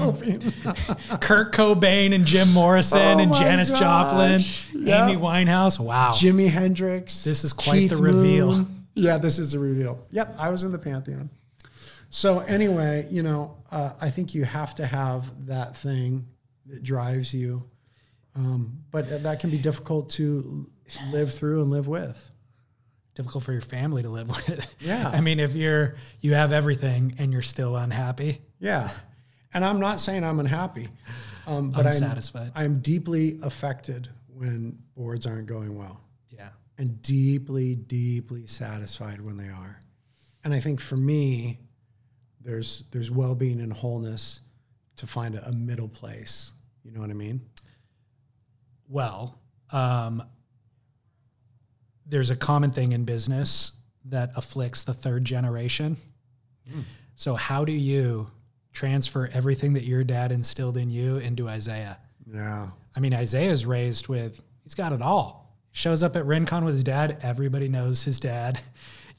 [1.20, 4.42] Kurt Cobain and Jim Morrison Oh and Janis Joplin.
[4.74, 5.10] Yep.
[5.10, 5.80] Amy Winehouse.
[5.80, 6.12] Wow.
[6.12, 7.24] Jimi Hendrix.
[7.24, 8.52] This is quite the reveal.
[8.52, 8.86] Moon.
[8.94, 10.06] Yeah, this is a reveal.
[10.12, 11.30] Yep, I was in the pantheon.
[12.14, 16.28] So anyway, you know, uh, I think you have to have that thing
[16.66, 17.64] that drives you,
[18.36, 20.70] um, but that can be difficult to
[21.10, 22.32] live through and live with.
[23.16, 24.76] difficult for your family to live with.
[24.80, 25.10] Yeah.
[25.10, 28.90] I mean, if you're you have everything and you're still unhappy, Yeah.
[29.54, 30.90] And I'm not saying I'm unhappy,
[31.48, 31.94] um, but I'm.
[32.56, 36.50] I'm deeply affected when boards aren't going well yeah.
[36.78, 39.80] and deeply, deeply satisfied when they are.
[40.44, 41.60] And I think for me,
[42.44, 44.42] there's there's well-being and wholeness
[44.98, 46.54] to find a, a middle place.
[46.84, 47.42] You know what I mean?
[48.90, 49.40] Well,
[49.72, 50.24] um,
[52.06, 53.74] there's a common thing in business
[54.06, 55.98] that afflicts the third generation.
[57.16, 58.28] So, how do you
[58.74, 61.98] transfer everything that your dad instilled in you into Isaiah?
[62.26, 62.70] Yeah.
[62.96, 65.58] I mean, Isaiah's raised with, he's got it all.
[65.72, 67.18] Shows up at Rincon with his dad.
[67.22, 68.60] Everybody knows his dad.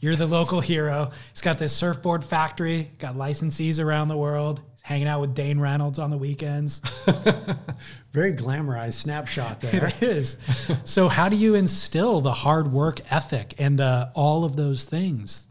[0.02, 1.12] You're the local hero.
[1.30, 4.60] He's got this surfboard factory, got licensees around the world.
[4.72, 6.80] He's hanging out with Dane Reynolds on the weekends.
[8.10, 9.86] Very glamorized snapshot there.
[9.86, 10.38] It is.
[10.82, 15.46] so, how do you instill the hard work ethic and all of those things?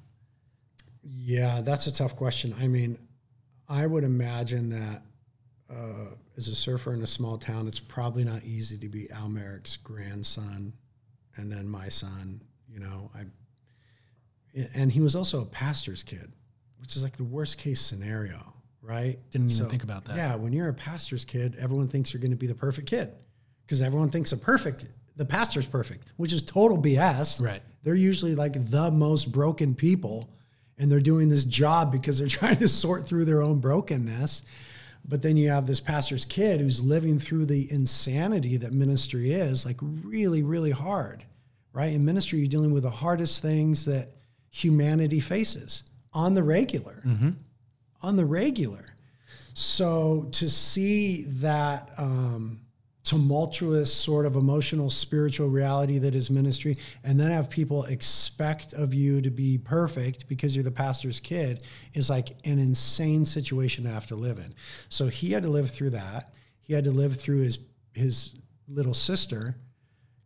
[1.01, 2.53] Yeah, that's a tough question.
[2.59, 2.97] I mean,
[3.69, 5.01] I would imagine that
[5.73, 9.29] uh, as a surfer in a small town, it's probably not easy to be Al
[9.29, 10.73] Merrick's grandson
[11.37, 12.41] and then my son.
[12.67, 13.23] You know, I
[14.73, 16.31] and he was also a pastor's kid,
[16.79, 19.17] which is like the worst case scenario, right?
[19.31, 20.15] Didn't even think about that.
[20.15, 23.11] Yeah, when you're a pastor's kid, everyone thinks you're going to be the perfect kid
[23.65, 24.85] because everyone thinks a perfect
[25.17, 27.45] the pastor's perfect, which is total BS.
[27.45, 27.61] Right.
[27.83, 30.29] They're usually like the most broken people
[30.77, 34.43] and they're doing this job because they're trying to sort through their own brokenness.
[35.07, 39.65] But then you have this pastor's kid who's living through the insanity that ministry is,
[39.65, 41.23] like really, really hard,
[41.73, 41.91] right?
[41.91, 44.09] In ministry, you're dealing with the hardest things that
[44.51, 45.83] humanity faces
[46.13, 47.01] on the regular,
[48.01, 48.95] on the regular.
[49.53, 52.61] So to see that um,
[53.03, 58.93] tumultuous sort of emotional, spiritual reality that is ministry, and then have people expect of
[58.93, 63.89] you to be perfect because you're the pastor's kid is like an insane situation to
[63.89, 64.53] have to live in.
[64.89, 66.35] So he had to live through that.
[66.59, 67.59] He had to live through his
[67.93, 68.33] his
[68.67, 69.57] little sister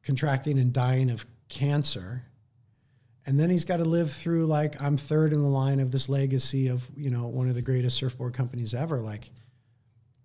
[0.03, 2.23] contracting and dying of cancer.
[3.27, 6.09] And then he's got to live through like I'm third in the line of this
[6.09, 8.99] legacy of, you know, one of the greatest surfboard companies ever.
[8.99, 9.31] Like,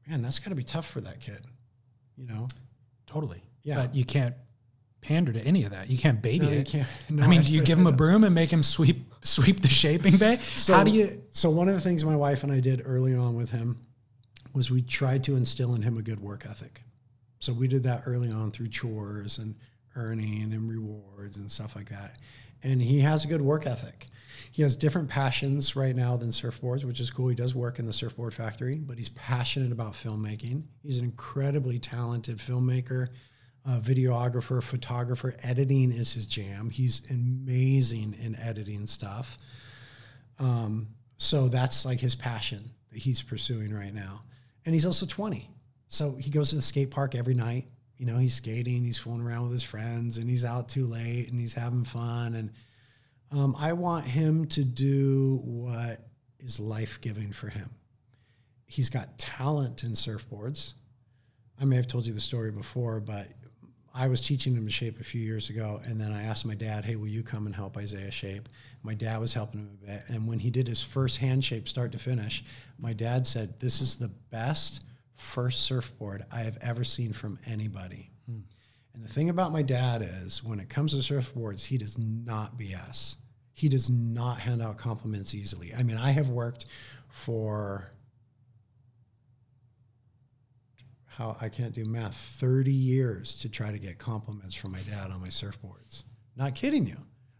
[0.06, 1.40] man, that's got to be tough for that kid.
[2.16, 2.48] You know?
[3.06, 3.42] Totally.
[3.62, 3.76] Yeah.
[3.76, 4.34] But you can't
[5.00, 5.88] pander to any of that.
[5.88, 6.66] You can't baby No, you it.
[6.66, 6.88] can't.
[7.08, 9.68] No, I mean, do you give him a broom and make him sweep sweep the
[9.68, 10.38] shaping bay?
[10.66, 11.22] How do you?
[11.30, 13.80] So one of the things my wife and I did early on with him
[14.52, 16.82] was we tried to instill in him a good work ethic.
[17.38, 19.54] So we did that early on through chores and
[19.96, 22.20] earning and rewards and stuff like that.
[22.62, 24.08] And he has a good work ethic.
[24.52, 27.28] He has different passions right now than surfboards, which is cool.
[27.28, 30.64] He does work in the surfboard factory, but he's passionate about filmmaking.
[30.82, 33.08] He's an incredibly talented filmmaker,
[33.64, 35.36] uh, videographer, photographer.
[35.42, 36.68] Editing is his jam.
[36.68, 39.38] He's amazing in editing stuff.
[40.40, 44.22] Um, so that's like his passion that he's pursuing right now.
[44.66, 45.48] And he's also 20.
[45.86, 47.66] So he goes to the skate park every night.
[48.00, 51.28] You know, he's skating, he's fooling around with his friends, and he's out too late
[51.30, 52.34] and he's having fun.
[52.34, 52.50] And
[53.30, 56.00] um, I want him to do what
[56.38, 57.68] is life giving for him.
[58.64, 60.72] He's got talent in surfboards.
[61.60, 63.28] I may have told you the story before, but
[63.92, 66.54] I was teaching him to shape a few years ago, and then I asked my
[66.54, 68.48] dad, "Hey, will you come and help Isaiah shape?"
[68.82, 71.68] My dad was helping him a bit, and when he did his first hand shape,
[71.68, 72.44] start to finish,
[72.78, 74.84] my dad said, "This is the best
[75.20, 78.40] first surfboard I have ever seen from anybody." Hmm.
[78.94, 82.58] And the thing about my dad is, when it comes to surfboards, he does not
[82.58, 83.16] BS.
[83.52, 85.74] He does not hand out compliments easily.
[85.74, 86.66] I mean, I have worked
[87.08, 87.90] for
[91.06, 95.10] how I can't do math 30 years to try to get compliments from my dad
[95.10, 96.04] on my surfboards.
[96.36, 96.96] Not kidding you.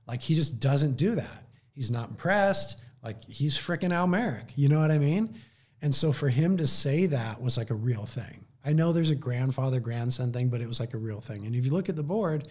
[0.07, 1.47] Like he just doesn't do that.
[1.73, 2.83] He's not impressed.
[3.03, 4.53] Like he's freaking Al Merrick.
[4.57, 5.39] You know what I mean?
[5.83, 8.45] And so for him to say that was like a real thing.
[8.65, 11.47] I know there's a grandfather grandson thing, but it was like a real thing.
[11.47, 12.49] And if you look at the board,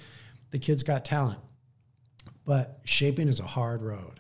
[0.52, 1.40] the kid's got talent.
[2.46, 4.20] But shaping is a hard road.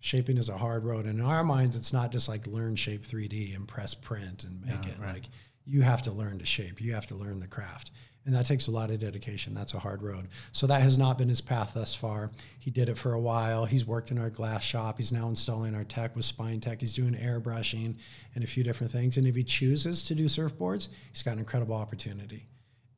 [0.00, 1.06] Shaping is a hard road.
[1.06, 4.60] And in our minds, it's not just like learn shape 3D and press print and
[4.64, 5.14] make Yeah, it right.
[5.14, 5.24] like
[5.64, 6.80] you have to learn to shape.
[6.80, 7.92] You have to learn the craft.
[8.26, 9.54] And that takes a lot of dedication.
[9.54, 10.26] That's a hard road.
[10.50, 12.32] So that has not been his path thus far.
[12.58, 13.64] He did it for a while.
[13.64, 14.98] He's worked in our glass shop.
[14.98, 16.80] He's now installing our tech with Spine-Tek.
[16.80, 17.94] He's doing airbrushing
[18.34, 19.16] and a few different things.
[19.16, 22.48] And if he chooses to do surfboards, he's got an incredible opportunity.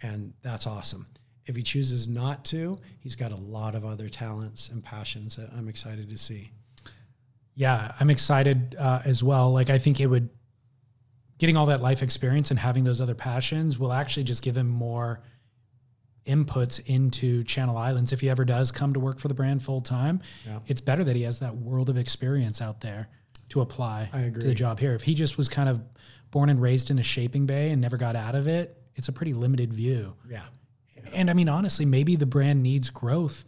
[0.03, 1.07] And that's awesome.
[1.45, 5.51] If he chooses not to, he's got a lot of other talents and passions that
[5.55, 6.51] I'm excited to see.
[7.55, 9.53] Yeah, I'm excited uh, as well.
[9.53, 10.31] Like, I think it would
[11.39, 14.69] getting all that life experience and having those other passions will actually just give him
[14.69, 15.21] more
[16.27, 18.13] inputs into Channel Islands.
[18.13, 20.59] If he ever does come to work for the brand full time, Yeah.
[20.67, 23.09] it's better that he has that world of experience out there
[23.51, 24.93] to apply I to the job here.
[24.95, 25.83] If he just was kind of
[26.31, 29.13] born and raised in a shaping bay and never got out of it, it's a
[29.13, 30.15] pretty limited view.
[30.29, 30.43] Yeah.
[31.15, 33.47] And I mean, honestly, maybe the brand needs growth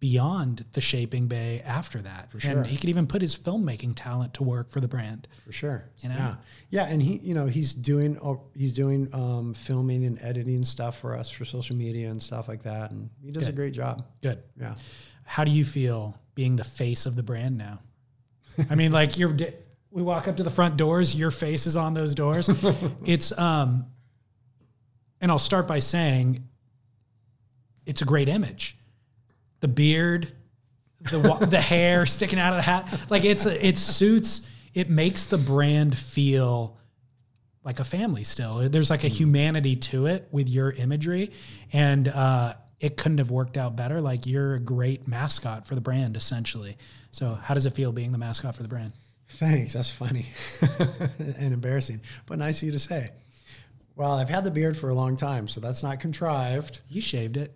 [0.00, 2.30] beyond the shaping bay after that.
[2.38, 2.50] sure.
[2.50, 5.28] And he could even put his filmmaking talent to work for the brand.
[5.44, 5.90] for sure.
[6.00, 6.16] You know?
[6.16, 6.34] Yeah,
[6.70, 10.98] yeah, and he, you know, he's doing oh, he's doing um, filming and editing stuff
[10.98, 14.04] for us for social media and stuff like that, and he does a great job.
[14.22, 14.42] Good.
[14.58, 14.74] Yeah,
[15.24, 17.80] How do you feel being the face of the brand now?
[18.70, 19.36] I mean, like you're,
[19.90, 22.48] we walk up to the front doors, your face is on those doors.
[23.04, 23.86] It's, um,
[25.20, 26.46] and I'll start by saying
[27.86, 28.76] it's a great image.
[29.60, 30.32] The beard,
[31.02, 33.06] the, the hair sticking out of the hat.
[33.10, 36.76] Like it's, a, it suits, it makes the brand feel
[37.62, 38.68] like a family still.
[38.68, 41.32] There's like a humanity to it with your imagery.
[41.72, 44.00] And uh, it couldn't have worked out better.
[44.00, 46.78] Like you're a great mascot for the brand, essentially.
[47.12, 48.92] So, how does it feel being the mascot for the brand?
[49.30, 49.74] thanks.
[49.74, 50.26] That's funny
[51.18, 53.10] and embarrassing, but nice of you to say.
[53.96, 56.80] Well, I've had the beard for a long time, so that's not contrived.
[56.88, 57.54] You shaved it.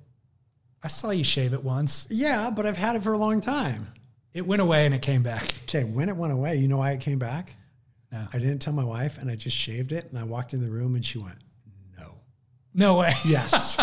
[0.84, 2.06] I saw you shave it once.
[2.10, 3.88] Yeah, but I've had it for a long time.
[4.34, 5.52] It went away and it came back.
[5.64, 7.54] Okay, when it went away, you know why it came back?
[8.12, 8.26] No.
[8.32, 10.68] I didn't tell my wife, and I just shaved it, and I walked in the
[10.70, 11.36] room, and she went,
[11.98, 12.18] "No."
[12.74, 13.12] No way.
[13.24, 13.80] Yes.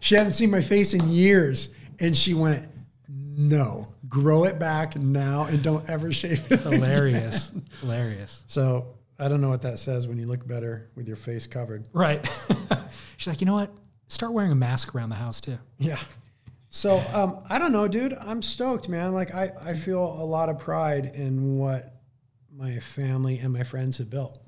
[0.00, 1.70] she hadn't seen my face in years.
[2.00, 2.68] And she went,
[3.08, 6.60] No, grow it back now and don't ever shave it.
[6.60, 7.52] Hilarious.
[7.80, 8.42] Hilarious.
[8.46, 8.86] So
[9.18, 11.88] I don't know what that says when you look better with your face covered.
[11.92, 12.28] Right.
[13.16, 13.70] She's like, you know what?
[14.08, 15.58] Start wearing a mask around the house too.
[15.78, 15.98] Yeah.
[16.74, 18.14] So um, I don't know, dude.
[18.18, 19.12] I'm stoked, man.
[19.12, 22.00] Like I, I feel a lot of pride in what
[22.50, 24.42] my family and my friends have built.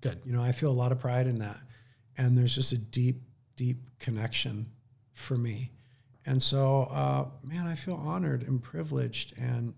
[0.00, 0.22] Good.
[0.24, 1.58] You know, I feel a lot of pride in that.
[2.16, 3.20] And there's just a deep,
[3.54, 4.66] deep connection
[5.12, 5.72] for me.
[6.24, 9.74] And so, uh, man, I feel honored and privileged and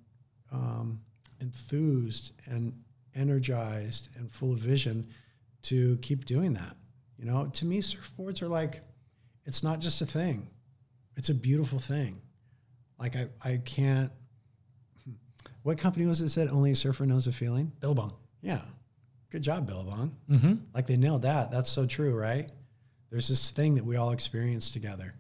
[0.53, 1.01] um,
[1.41, 2.73] enthused and
[3.17, 5.09] energized and full of vision
[5.63, 6.77] to keep doing that.
[7.19, 8.81] You know, to me, surfboards are like,
[9.45, 10.49] it's not just a thing,
[11.19, 12.23] it's a beautiful thing.
[12.99, 14.11] Like, I, I can't.
[15.63, 17.73] What company was it that said only a surfer knows a feeling?
[17.81, 18.15] Billabong.
[18.41, 18.63] Yeah.
[19.31, 20.17] Good job, Billabong.
[20.31, 20.55] Mm-hmm.
[20.73, 21.51] Like they nailed that.
[21.51, 22.51] That's so true, right?
[23.11, 25.15] There's this thing that we all experience together.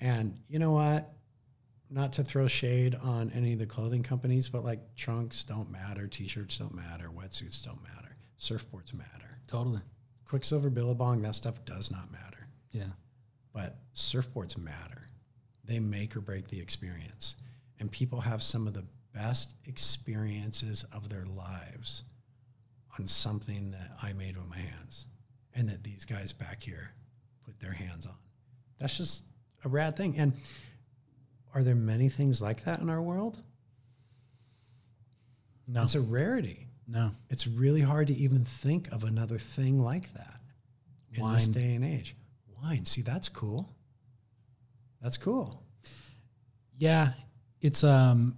[0.00, 1.12] And you know what?
[1.90, 6.06] Not to throw shade on any of the clothing companies, but like trunks don't matter,
[6.06, 9.38] t shirts don't matter, wetsuits don't matter, surfboards matter.
[9.46, 9.80] Totally.
[10.26, 12.48] Quiksilver, Billabong, that stuff does not matter.
[12.70, 12.92] Yeah.
[13.52, 15.02] But surfboards matter.
[15.66, 17.36] They make or break the experience.
[17.80, 18.84] And people have some of the
[19.14, 22.02] best experiences of their lives
[22.98, 25.06] on something that I made with my hands
[25.54, 26.90] and that these guys back here
[27.44, 28.14] put their hands on.
[28.78, 29.22] That's just
[29.64, 30.16] a rad thing.
[30.18, 30.32] And
[31.54, 33.38] are there many things like that in our world?
[35.66, 35.82] No.
[35.82, 36.66] It's a rarity.
[36.86, 37.10] no.
[37.30, 40.40] It's really hard to even think of another thing like that
[41.14, 42.16] in this day and age.
[42.62, 42.84] Wine.
[42.84, 43.68] See, that's cool.
[45.04, 45.62] That's cool.
[46.78, 47.12] Yeah.
[47.60, 48.36] It's um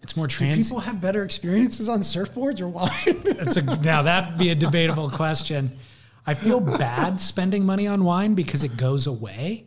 [0.00, 2.90] it's more Do trans people have better experiences on surfboards or wine?
[3.06, 5.70] It's a now that'd be a debatable question.
[6.26, 9.66] I feel bad spending money on wine because it goes away.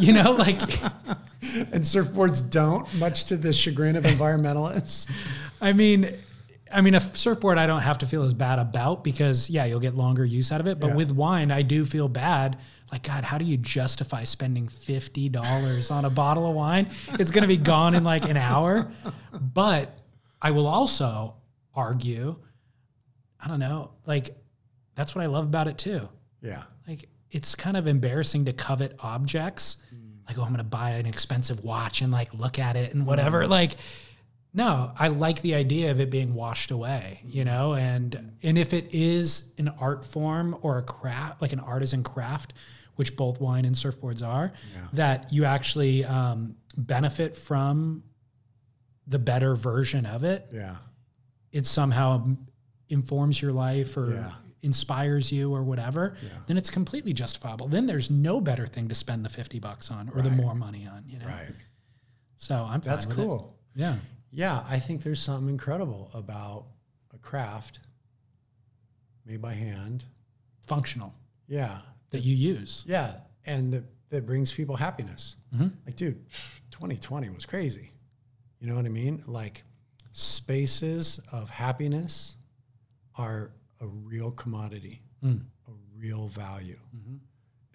[0.00, 0.60] You know, like
[1.42, 5.10] and surfboards don't, much to the chagrin of environmentalists.
[5.60, 6.08] I mean,
[6.72, 9.80] I mean, a surfboard I don't have to feel as bad about because yeah, you'll
[9.80, 10.80] get longer use out of it.
[10.80, 10.96] But Yeah.
[10.96, 12.56] with wine, I do feel bad.
[12.92, 16.88] Like God, how do you justify spending fifty dollars on a bottle of wine?
[17.18, 18.90] It's going to be gone in like an hour.
[19.32, 19.98] But
[20.40, 21.34] I will also
[21.74, 22.36] argue,
[23.40, 24.30] I don't know, like
[24.94, 26.08] that's what I love about it too.
[26.40, 26.62] Yeah.
[26.86, 29.78] Like it's kind of embarrassing to covet objects.
[29.92, 30.28] Mm.
[30.28, 33.44] Like, oh, I'm gonna buy an expensive watch and like look at it and whatever.
[33.44, 33.48] Mm.
[33.48, 33.72] Like,
[34.56, 38.72] no, I like the idea of it being washed away, you know, and and if
[38.72, 42.54] it is an art form or a craft, like an artisan craft,
[42.94, 44.52] which both wine and surfboards are,
[44.92, 48.04] that you actually um, benefit from
[49.06, 50.76] the better version of it Yeah.
[51.52, 52.24] it somehow
[52.88, 54.32] informs your life or Yeah.
[54.62, 56.16] inspires you or whatever,
[56.46, 57.68] then it's completely justifiable.
[57.68, 60.86] Then there's no better thing to spend the 50 bucks on or the more money
[60.86, 61.26] on, you know?
[61.26, 61.52] Right.
[62.36, 63.20] So I'm fine That's with it.
[63.22, 63.58] cool.
[63.74, 63.96] Yeah.
[64.36, 66.66] Yeah, I think there's something incredible about
[67.14, 67.78] a craft
[69.24, 70.04] made by hand.
[70.60, 71.14] Functional
[71.46, 71.82] Yeah.
[72.10, 72.84] that you use.
[72.86, 73.20] Yeah.
[73.46, 75.36] And that, that brings people happiness.
[75.54, 75.72] Mhm.
[75.86, 76.24] Like, dude,
[76.70, 77.90] 2020 was crazy.
[78.60, 79.22] You know what I mean?
[79.26, 79.62] Like,
[80.12, 82.36] spaces of happiness
[83.16, 85.44] are a real commodity, Mm.
[85.68, 86.80] a real value.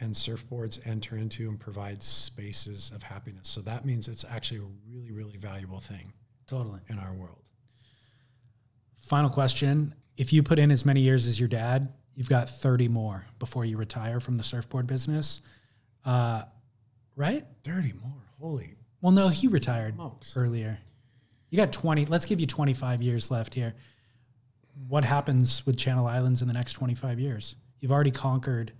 [0.01, 3.49] and surfboards enter into and provide spaces of happiness.
[3.49, 6.13] So that means it's actually a really, really valuable thing
[6.49, 6.79] Totally.
[6.87, 7.49] in our world.
[9.01, 9.93] Final question.
[10.17, 13.65] If you put in as many years as your dad, you've got 30 more before
[13.65, 15.41] you retire from the surfboard business.
[16.03, 16.43] Uh,
[17.15, 17.45] right?
[17.63, 18.11] 30 more.
[18.39, 18.75] Holy.
[19.01, 20.35] Well, no, he retired Smokes.
[20.35, 20.77] earlier.
[21.49, 22.05] You got 20.
[22.05, 23.75] Let's give you 25 years left here.
[24.87, 27.55] What happens with Channel Islands in the next 25 years?
[27.79, 28.71] You've already conquered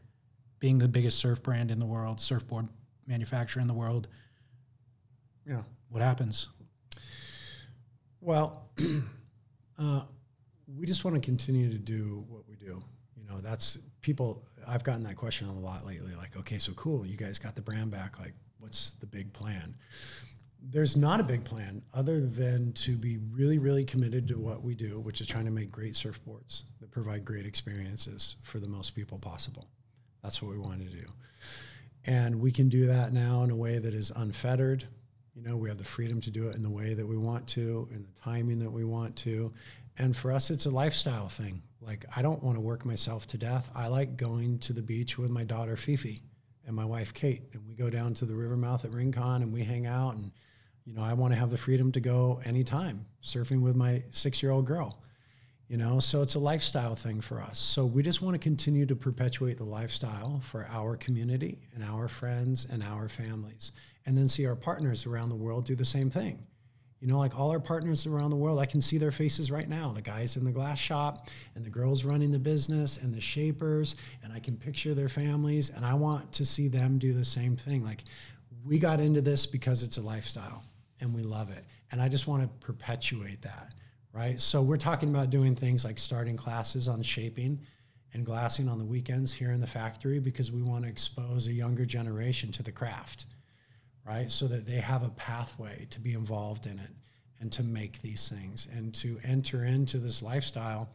[0.60, 2.68] being the biggest surf brand in the world, surfboard
[3.08, 4.08] manufacturer in the world.
[5.48, 5.64] Yeah.
[5.90, 6.48] What happens?
[8.22, 8.70] Well,
[9.80, 10.02] uh,
[10.78, 12.80] we just want to continue to do what we do.
[13.16, 14.44] You know, that's people.
[14.68, 16.14] I've gotten that question a lot lately.
[16.16, 18.20] Like, okay, so cool, you guys got the brand back.
[18.20, 19.76] Like, what's the big plan?
[20.62, 24.76] There's not a big plan other than to be really, really committed to what we
[24.76, 28.94] do, which is trying to make great surfboards that provide great experiences for the most
[28.94, 29.70] people possible.
[30.22, 31.06] That's what we want to do.
[32.06, 34.86] And we can do that now in a way that is unfettered.
[35.36, 37.48] You know, we have the freedom to do it in the way that we want
[37.50, 39.54] to, in the timing that we want to.
[39.98, 41.62] And for us, it's a lifestyle thing.
[41.82, 43.70] Like, I don't want to work myself to death.
[43.76, 46.22] I like going to the beach with my daughter, Fifi,
[46.66, 47.44] and my wife, Kate.
[47.54, 50.16] And we go down to the river mouth at Rincon and we hang out.
[50.16, 50.32] And,
[50.86, 54.42] you know, I want to have the freedom to go anytime surfing with my six
[54.42, 55.00] year old girl
[55.70, 58.86] you know so it's a lifestyle thing for us so we just want to continue
[58.86, 63.72] to perpetuate the lifestyle for our community and our friends and our families
[64.10, 66.44] and then see our partners around the world do the same thing.
[67.00, 69.70] You know like all our partners around the world i can see their faces right
[69.70, 69.92] now.
[69.92, 73.96] The guys in the glass shop and the girls running the business and the shapers
[74.24, 77.56] and i can picture their families and i want to see them do the same
[77.56, 77.86] thing.
[77.86, 78.04] Like
[78.66, 80.64] we got into this because it's a lifestyle
[81.02, 81.64] and we love it.
[81.92, 83.76] And i just want to perpetuate that
[84.12, 84.42] right?
[84.42, 87.60] So we're talking about doing things like starting classes on shaping
[88.14, 91.54] and glassing on the weekends here in the factory because we want to expose a
[91.54, 93.28] younger generation to the craft,
[94.10, 94.32] right?
[94.32, 96.90] So that they have a pathway to be involved in it
[97.40, 100.90] and to make these things and to enter into this lifestyle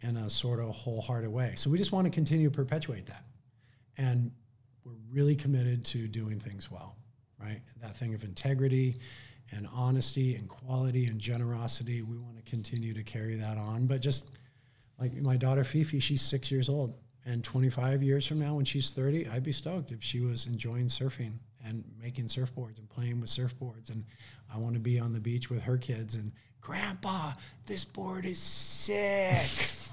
[0.00, 1.52] in a sort of wholehearted way.
[1.56, 3.22] So we just want to continue to perpetuate that.
[3.98, 4.32] And
[4.84, 6.96] we're really committed to doing things well,
[7.40, 7.60] right?
[7.80, 8.96] That thing of integrity
[9.52, 12.02] and honesty and quality and generosity.
[12.02, 13.86] We want to continue to carry that on.
[13.86, 14.32] But just
[14.98, 16.94] like my daughter Fifi, she's six years old.
[17.26, 20.86] And 25 years from now, when she's 30, I'd be stoked if she was enjoying
[20.86, 21.32] surfing
[21.66, 23.90] and making surfboards and playing with surfboards.
[23.90, 24.04] And
[24.52, 26.32] I want to be on the beach with her kids and,
[26.66, 27.32] Grandpa,
[27.66, 29.46] this board is sick.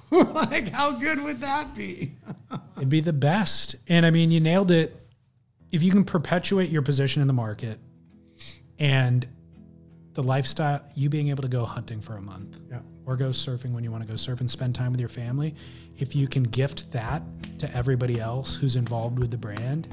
[0.11, 2.13] like, how good would that be?
[2.77, 3.75] It'd be the best.
[3.87, 4.99] And I mean, you nailed it.
[5.71, 7.77] If you can perpetuate your position in the market
[8.79, 9.27] and
[10.13, 12.79] the lifestyle, you being able to go hunting for a month yeah.
[13.05, 15.53] or go surfing when you want to go surf and spend time with your family,
[15.99, 17.21] if you can gift that
[17.59, 19.87] to everybody else who's involved with the brand.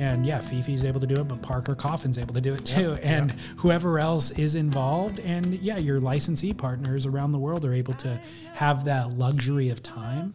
[0.00, 2.94] And yeah, Fifi's able to do it, but Parker Coffin's able to do it too.
[3.02, 5.20] and whoever else is involved.
[5.20, 8.18] And yeah, your licensee partners around the world are able to
[8.54, 10.32] have that luxury of time.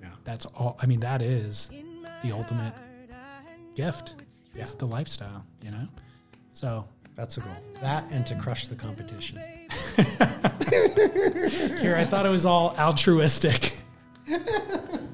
[0.00, 0.08] Yeah.
[0.24, 0.78] That's all.
[0.80, 1.70] I mean, that is
[2.22, 2.72] the ultimate
[3.74, 4.14] gift.
[4.54, 5.86] It's the lifestyle, you know?
[6.54, 7.52] So That's the goal.
[7.82, 9.36] That and to crush the competition.
[11.78, 13.74] here, I thought it was all altruistic.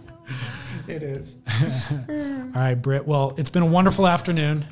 [0.88, 1.36] It is.
[2.08, 3.06] All right, Britt.
[3.06, 4.64] Well, it's been a wonderful afternoon.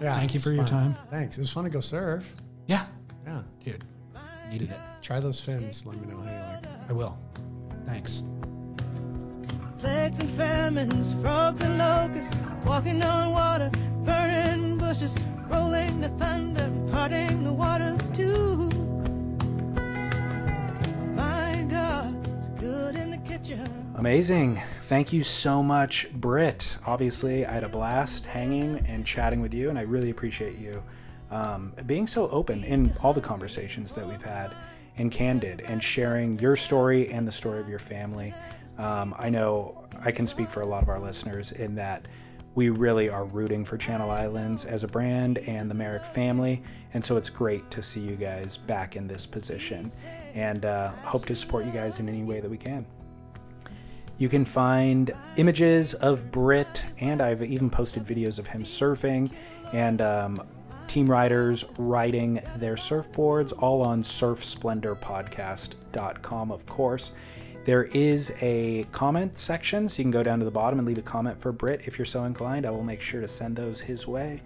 [0.00, 0.14] Yeah.
[0.16, 0.94] Thank you it's for your fun.
[0.94, 0.96] time.
[1.10, 1.36] Thanks.
[1.38, 2.34] It was fun to go surf.
[2.66, 2.84] Yeah,
[3.26, 3.42] Yeah.
[3.64, 3.84] dude,
[4.50, 4.78] needed it.
[5.02, 5.84] Try those fins.
[5.86, 6.72] Let me know how you like them.
[6.88, 7.18] I will.
[7.86, 8.22] Thanks.
[9.78, 12.34] Plagues and famines, frogs and locusts,
[12.64, 13.70] walking on water,
[14.04, 15.14] burning bushes,
[15.48, 18.67] rolling the thunder, parting the waters too.
[23.96, 24.60] Amazing.
[24.84, 26.78] Thank you so much, Britt.
[26.86, 30.82] Obviously, I had a blast hanging and chatting with you, and I really appreciate you
[31.30, 34.52] um, being so open in all the conversations that we've had
[34.96, 38.34] and candid and sharing your story and the story of your family.
[38.78, 42.06] Um, I know I can speak for a lot of our listeners in that
[42.54, 46.62] we really are rooting for Channel Islands as a brand and the Merrick family,
[46.94, 49.90] and so it's great to see you guys back in this position
[50.34, 52.86] and uh, hope to support you guys in any way that we can.
[54.18, 59.30] You can find images of Britt, and I've even posted videos of him surfing
[59.72, 60.42] and um,
[60.88, 67.12] team riders riding their surfboards, all on surfsplendorpodcast.com, of course.
[67.64, 70.98] There is a comment section, so you can go down to the bottom and leave
[70.98, 72.66] a comment for Britt if you're so inclined.
[72.66, 74.42] I will make sure to send those his way.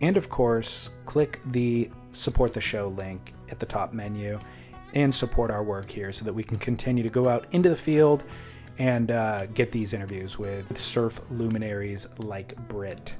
[0.00, 4.38] And of course, click the support the show link at the top menu
[4.94, 7.76] and support our work here so that we can continue to go out into the
[7.76, 8.24] field
[8.78, 13.16] and uh, get these interviews with surf luminaries like Britt.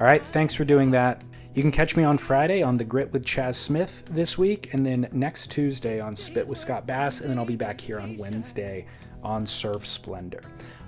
[0.00, 1.22] All right, thanks for doing that.
[1.54, 4.84] You can catch me on Friday on The Grit with Chas Smith this week, and
[4.84, 8.16] then next Tuesday on Spit with Scott Bass, and then I'll be back here on
[8.16, 8.86] Wednesday
[9.22, 10.42] on Surf Splendor.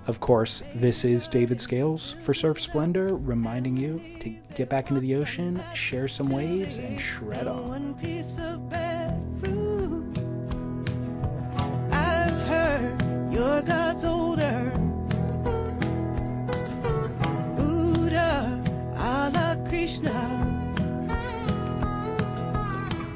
[0.09, 5.01] Of course, this is David Scales for Surf Splendor, reminding you to get back into
[5.01, 7.95] the ocean, share some waves, and shred on.
[13.37, 14.73] Your God's older.
[17.55, 18.59] Buddha,
[18.97, 20.17] Allah, Krishna.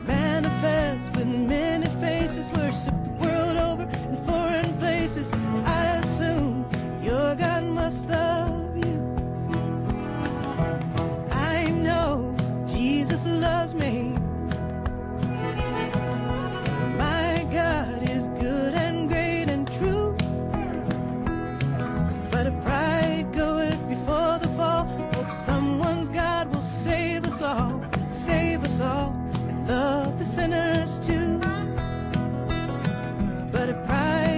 [0.06, 5.32] Manifest with many faces, worship the world over in foreign places.
[5.64, 6.66] I assume
[7.02, 8.98] your God must love you.
[11.30, 12.36] I know
[12.66, 14.09] Jesus loves me.
[30.40, 31.38] sinners too.
[33.52, 34.29] But if pride